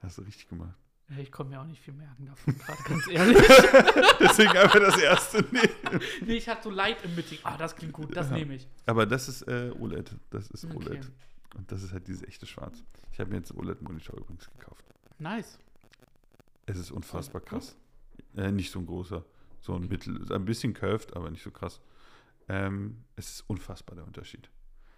[0.02, 0.76] Hast du richtig gemacht.
[1.18, 3.38] Ich konnte mir auch nicht viel merken davon, gerade ganz ehrlich.
[4.20, 6.02] Deswegen einfach das erste nehmen.
[6.26, 7.40] nee, ich hatte so Light im Meeting.
[7.44, 8.36] Ah, das klingt gut, das Ja.
[8.36, 8.68] nehme ich.
[8.86, 10.16] Aber das ist äh, OLED.
[10.30, 10.76] Das ist Okay.
[10.76, 11.12] OLED.
[11.56, 12.84] Und das ist halt dieses echte Schwarz.
[13.12, 14.84] Ich habe mir jetzt einen OLED-Monitor übrigens gekauft.
[15.20, 15.60] Nice.
[16.66, 17.76] Es ist unfassbar krass.
[18.36, 19.26] Äh, nicht so ein großer.
[19.62, 21.82] So ein mittel, ein bisschen curved, aber nicht so krass.
[22.48, 24.50] Ähm, es ist unfassbar der Unterschied.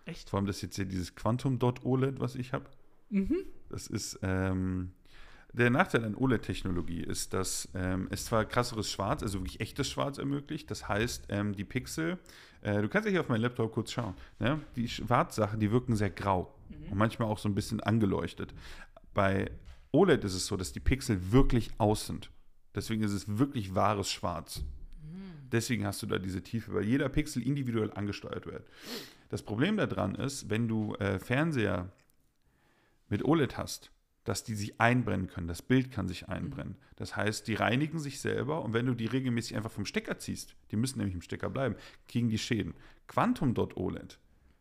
[0.05, 0.29] Echt?
[0.29, 2.65] Vor allem das jetzt hier dieses Quantum Dot OLED, was ich habe.
[3.09, 3.45] Mhm.
[3.69, 4.91] Das ist ähm,
[5.53, 10.17] der Nachteil an OLED-Technologie ist, dass ähm, es zwar krasseres Schwarz, also wirklich echtes Schwarz
[10.17, 10.69] ermöglicht.
[10.69, 12.19] Das heißt, ähm, die Pixel,
[12.61, 14.15] äh, du kannst ja hier auf meinen Laptop kurz schauen.
[14.39, 14.59] Ne?
[14.75, 16.53] Die Schwarzsachen, die wirken sehr grau
[16.89, 18.53] und manchmal auch so ein bisschen angeleuchtet.
[19.13, 19.51] Bei
[19.91, 22.31] OLED ist es so, dass die Pixel wirklich aus sind.
[22.75, 24.63] Deswegen ist es wirklich wahres Schwarz.
[25.51, 28.67] Deswegen hast du da diese Tiefe, weil jeder Pixel individuell angesteuert wird.
[29.29, 31.91] Das Problem daran ist, wenn du äh, Fernseher
[33.09, 33.91] mit OLED hast,
[34.29, 35.47] dass die sich einbrennen können.
[35.47, 36.75] Das Bild kann sich einbrennen.
[36.97, 40.55] Das heißt, die reinigen sich selber und wenn du die regelmäßig einfach vom Stecker ziehst,
[40.69, 41.75] die müssen nämlich im Stecker bleiben,
[42.07, 42.75] kriegen die Schäden.
[43.07, 44.19] Quantum Dot OLED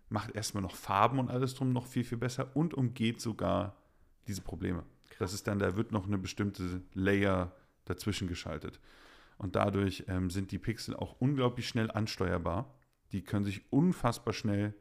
[0.09, 3.77] macht erstmal noch Farben und alles drum noch viel, viel besser und umgeht sogar
[4.27, 4.85] diese Probleme.
[5.19, 7.55] Das ist dann, da wird noch eine bestimmte Layer
[7.85, 8.81] dazwischen geschaltet.
[9.37, 12.75] Und dadurch ähm, sind die Pixel auch unglaublich schnell ansteuerbar.
[13.13, 14.73] Die können sich unfassbar schnell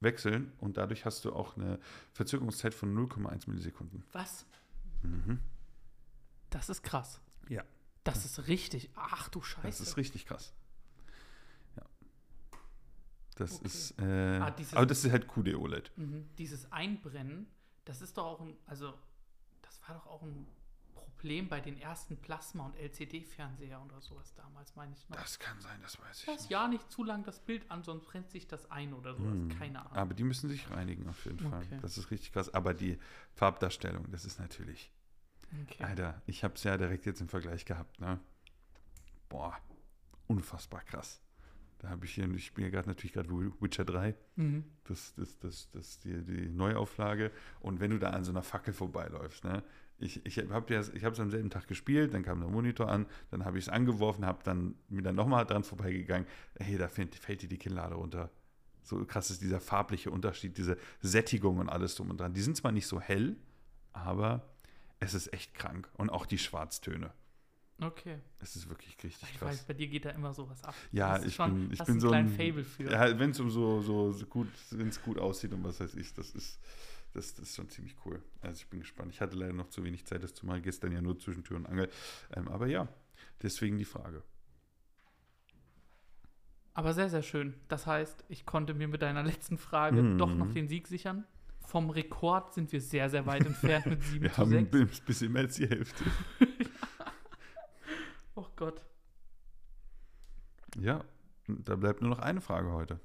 [0.00, 1.78] wechseln und dadurch hast du auch eine
[2.12, 4.04] Verzögerungszeit von 0,1 Millisekunden.
[4.12, 4.46] Was?
[5.02, 5.40] Mhm.
[6.50, 7.20] Das ist krass.
[7.48, 7.64] Ja.
[8.04, 8.90] Das ist richtig.
[8.94, 9.66] Ach du Scheiße.
[9.66, 10.54] Das ist richtig krass.
[11.76, 11.82] Ja.
[13.36, 13.66] Das Okay.
[13.66, 15.92] ist, äh, Ah, dieses- aber das ist halt QD OLED.
[15.96, 16.28] Mhm.
[16.38, 17.46] Dieses Einbrennen,
[17.84, 18.94] das ist doch auch ein, also
[19.62, 20.46] das war doch auch ein
[21.18, 25.16] Problem bei den ersten Plasma- und LCD-Fernseher oder sowas damals, meine ich noch.
[25.16, 26.50] Das kann sein, das weiß ich Lass nicht.
[26.50, 29.32] ja nicht zu lang das Bild an, sonst brennt sich das ein oder sowas.
[29.32, 29.48] Hm.
[29.58, 29.92] Keine Ahnung.
[29.94, 31.64] Aber die müssen sich reinigen auf jeden Fall.
[31.64, 31.78] Okay.
[31.82, 32.54] Das ist richtig krass.
[32.54, 32.98] Aber die
[33.34, 34.92] Farbdarstellung, das ist natürlich,
[35.64, 35.82] Okay.
[35.82, 38.20] Alter, ich habe es ja direkt jetzt im Vergleich gehabt, ne?
[39.28, 39.56] Boah,
[40.26, 41.20] unfassbar krass.
[41.78, 44.14] Da habe ich hier, ich spiele gerade natürlich gerade Witcher 3.
[44.36, 44.64] Mhm.
[44.84, 47.30] Das, das, das, das die, die Neuauflage.
[47.60, 49.62] Und wenn du da an so einer Fackel vorbeiläufst, ne?
[50.00, 53.44] Ich, ich habe ich es am selben Tag gespielt, dann kam der Monitor an, dann
[53.44, 56.26] habe ich es angeworfen, habe dann mir dann nochmal dran vorbeigegangen.
[56.56, 58.30] Hey, da fällt, fällt dir die Kinnlade runter.
[58.84, 62.32] So krass ist dieser farbliche Unterschied, diese Sättigung und alles drum und dran.
[62.32, 63.36] Die sind zwar nicht so hell,
[63.92, 64.48] aber
[65.00, 65.90] es ist echt krank.
[65.94, 67.12] Und auch die Schwarztöne.
[67.80, 68.18] Okay.
[68.40, 69.48] Es ist wirklich richtig Ich krass.
[69.50, 70.74] weiß, bei dir geht da immer sowas ab.
[70.90, 72.90] Ja, Das ich schon- bin, ich bin so ein Fable für.
[72.90, 75.94] Ja, wenn es um so, so, so gut, wenn es gut aussieht und was weiß
[75.94, 76.58] ich, das ist,
[77.12, 78.20] das, das ist schon ziemlich cool.
[78.40, 79.12] Also ich bin gespannt.
[79.12, 80.62] Ich hatte leider noch zu wenig Zeit, das zu machen.
[80.62, 81.88] Gestern ja nur zwischen Tür und Angel.
[82.34, 82.88] Ähm, aber ja,
[83.42, 84.24] deswegen die Frage.
[86.74, 87.54] Aber sehr, sehr schön.
[87.68, 90.18] Das heißt, ich konnte mir mit deiner letzten Frage Mhm.
[90.18, 91.24] doch noch den Sieg sichern.
[91.66, 94.74] Vom Rekord sind wir sehr, sehr weit entfernt mit 7 Wir zu haben 6.
[94.74, 96.04] ein bisschen mehr als die Hälfte.
[98.38, 98.84] Oh Gott.
[100.78, 101.04] Ja,
[101.48, 103.00] da bleibt nur noch eine Frage heute.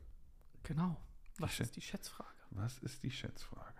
[0.61, 0.95] Genau.
[1.39, 2.29] Was Schä- ist die Schätzfrage?
[2.51, 3.73] Was ist die Schätzfrage?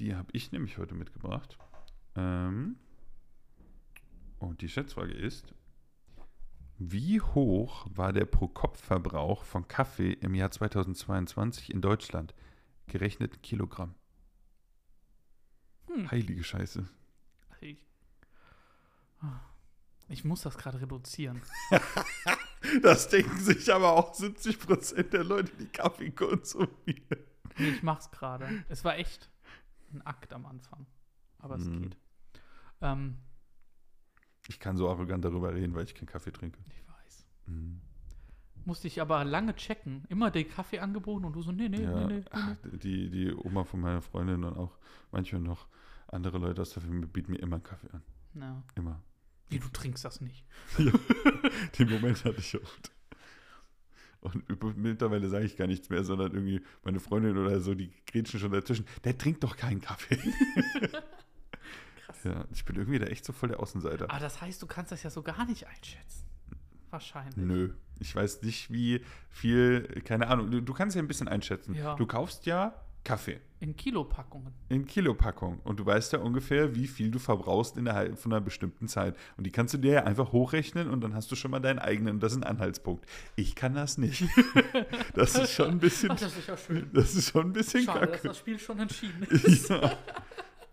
[0.00, 1.56] Die habe ich nämlich heute mitgebracht.
[2.16, 2.76] Ähm,
[4.40, 5.54] und die Schätzfrage ist,
[6.78, 12.34] wie hoch war der Pro-Kopf-Verbrauch von Kaffee im Jahr 2022 in Deutschland,
[12.88, 13.94] gerechnet in Kilogramm?
[15.86, 16.10] Hm.
[16.10, 16.88] Heilige Scheiße.
[17.60, 17.78] Ich,
[19.20, 19.40] Ah.
[20.08, 21.40] Ich muss das gerade reduzieren.
[22.82, 27.24] Das denken sich aber auch 70% der Leute, die Kaffee konsumieren.
[27.58, 28.64] Nee, ich mach's gerade.
[28.68, 29.30] Es war echt
[29.92, 30.84] ein Akt am Anfang.
[31.38, 31.82] Aber es Mhm.
[31.82, 31.96] geht.
[32.80, 33.18] Ähm,
[34.48, 36.58] Ich kann so arrogant darüber reden, weil ich keinen Kaffee trinke.
[36.68, 37.26] ich weiß.
[37.46, 37.80] Mhm.
[38.64, 40.04] Musste ich aber lange checken.
[40.08, 42.24] Immer den Kaffee angeboten und du so, nee, nee, Ja, nee, nee.
[42.30, 44.76] ach, die, die Oma von meiner Freundin und auch
[45.12, 45.68] manchmal noch
[46.08, 48.02] andere Leute aus der Familie bieten mir immer einen Kaffee an.
[48.34, 48.62] Ja.
[48.74, 48.95] Immer.
[49.48, 50.44] Wie, du trinkst das nicht.
[51.78, 52.90] Den Moment hatte ich oft.
[54.20, 58.40] Und mittlerweile sage ich gar nichts mehr, sondern irgendwie meine Freundin oder so, die grätschen
[58.40, 58.86] schon dazwischen.
[59.04, 60.16] Der trinkt doch keinen Kaffee.
[62.04, 62.24] Krass.
[62.24, 64.10] Ja, ich bin irgendwie da echt so voll der Außenseiter.
[64.10, 66.26] Aber das heißt, du kannst das ja so gar nicht einschätzen.
[66.90, 67.36] Wahrscheinlich.
[67.36, 67.74] Nö.
[68.00, 71.74] Ich weiß nicht, wie viel, keine Ahnung, du, du kannst ja ein bisschen einschätzen.
[71.74, 71.94] Ja.
[71.94, 72.74] Du kaufst ja
[73.06, 73.38] Kaffee.
[73.60, 74.52] In Kilopackungen.
[74.68, 75.60] In Kilopackung.
[75.60, 79.16] Und du weißt ja ungefähr, wie viel du verbrauchst innerhalb von einer bestimmten Zeit.
[79.36, 81.78] Und die kannst du dir ja einfach hochrechnen und dann hast du schon mal deinen
[81.78, 82.18] eigenen.
[82.18, 83.06] Das ist ein Anhaltspunkt.
[83.36, 84.24] Ich kann das nicht.
[85.14, 86.10] Das ist schon ein bisschen.
[86.10, 86.90] Ach, das ist ja schön.
[86.92, 88.28] Das ist schon ein bisschen Schade, dass kacke.
[88.28, 89.70] das Spiel schon entschieden ist.
[89.70, 89.96] Ja.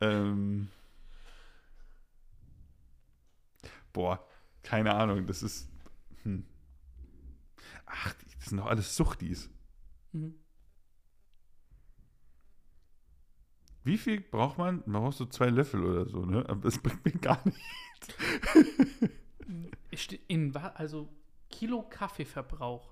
[0.01, 0.67] ähm,
[3.93, 4.27] boah,
[4.63, 5.25] keine Ahnung.
[5.27, 5.69] Das ist.
[6.23, 6.43] Hm.
[7.85, 9.49] Ach, das sind doch alles Suchtis.
[10.11, 10.42] Mhm.
[13.83, 14.81] Wie viel braucht man?
[14.85, 16.45] Man braucht so zwei Löffel oder so, ne?
[16.47, 17.61] Aber das bringt mir gar nichts.
[20.27, 21.09] In, also
[21.49, 22.91] Kilo Kaffeeverbrauch.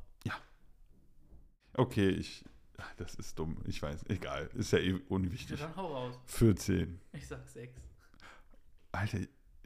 [1.74, 2.44] Okay, ich.
[2.78, 3.58] ach, Das ist dumm.
[3.66, 4.04] Ich weiß.
[4.10, 4.50] Egal.
[4.56, 5.58] Ist ja eh Ja, unwichtig.
[5.60, 6.20] dann hau raus.
[6.26, 7.00] 14.
[7.14, 7.82] Ich sag sechs.
[8.92, 9.20] Alter,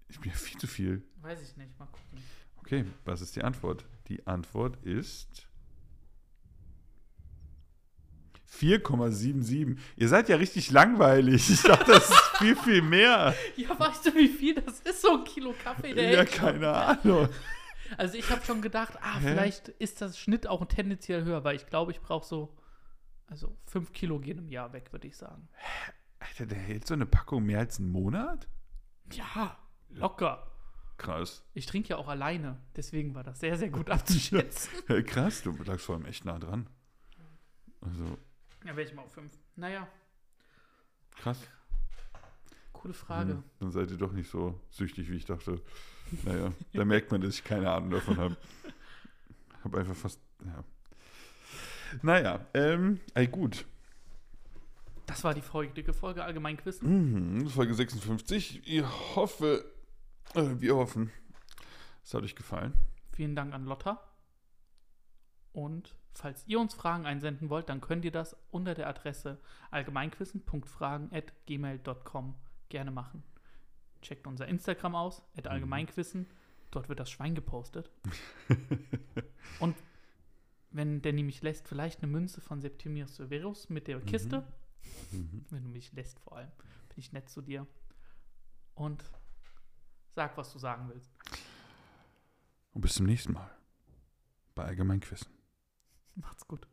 [0.07, 1.01] ich bin ja viel zu viel.
[1.21, 2.19] Weiß ich nicht, mal gucken.
[2.57, 3.85] Okay, was ist die Antwort?
[4.07, 5.47] Die Antwort ist
[8.59, 9.77] 4,77.
[9.95, 11.49] Ihr seid ja richtig langweilig.
[11.49, 13.33] Ich dachte, das ist viel, viel mehr.
[13.55, 15.93] Ja, weißt du, wie viel das ist, so ein Kilo Kaffee?
[15.93, 17.29] Der Ja, keine Ahnung.
[17.97, 19.31] Also ich habe schon gedacht, ah, Hä?
[19.31, 22.55] vielleicht ist das Schnitt auch tendenziell höher, weil ich glaube, ich brauche so,
[23.27, 25.47] also 5 Kilo gehen im Jahr weg, würde ich sagen.
[26.19, 28.47] Alter, der hält so eine Packung mehr als einen Monat?
[29.11, 29.57] Ja,
[29.89, 30.51] locker.
[30.97, 31.43] Krass.
[31.53, 34.71] Ich trinke ja auch alleine, deswegen war das sehr, sehr gut abzuschätzen.
[35.05, 36.67] Krass, du lagst vor allem echt nah dran.
[37.81, 38.17] Also,
[38.65, 39.31] Ja, wäre ich mal auf 5.
[39.55, 39.87] Naja,
[41.17, 41.39] krass.
[42.73, 43.33] coole Frage.
[43.33, 45.61] Hm, Dann seid ihr doch nicht so süchtig, wie ich dachte.
[46.23, 48.37] Naja, da merkt man, dass ich keine Ahnung davon habe.
[49.63, 50.63] Habe einfach fast, ja.
[52.01, 53.65] Naja, ähm, ey, gut.
[55.05, 57.39] Das war die heutige Folge Allgemeinquissen.
[57.41, 58.67] Mhm, Folge 56.
[58.67, 58.83] Ich
[59.15, 59.63] hoffe,
[60.33, 61.11] äh, wir hoffen,
[62.03, 62.73] es hat euch gefallen.
[63.13, 64.01] Vielen Dank an Lotta.
[65.53, 69.37] Und falls ihr uns Fragen einsenden wollt, dann könnt ihr das unter der Adresse
[69.71, 72.35] allgemeinquissen.fragen.gmail.com
[72.69, 73.23] gerne machen.
[74.01, 76.27] Checkt unser Instagram aus, at allgemeinquissen.
[76.71, 77.91] Dort wird das Schwein gepostet.
[79.59, 79.75] Und
[80.71, 84.45] wenn Danny mich lässt, vielleicht eine Münze von Septimius Severus mit der Kiste.
[85.11, 85.45] Mhm.
[85.49, 86.51] Wenn du mich lässt vor allem.
[86.89, 87.65] Bin ich nett zu dir.
[88.73, 89.03] Und
[90.13, 91.09] sag, was du sagen willst.
[92.73, 93.49] Und bis zum nächsten Mal
[94.53, 95.34] bei Allgemeinquissen.
[96.15, 96.67] Macht's gut.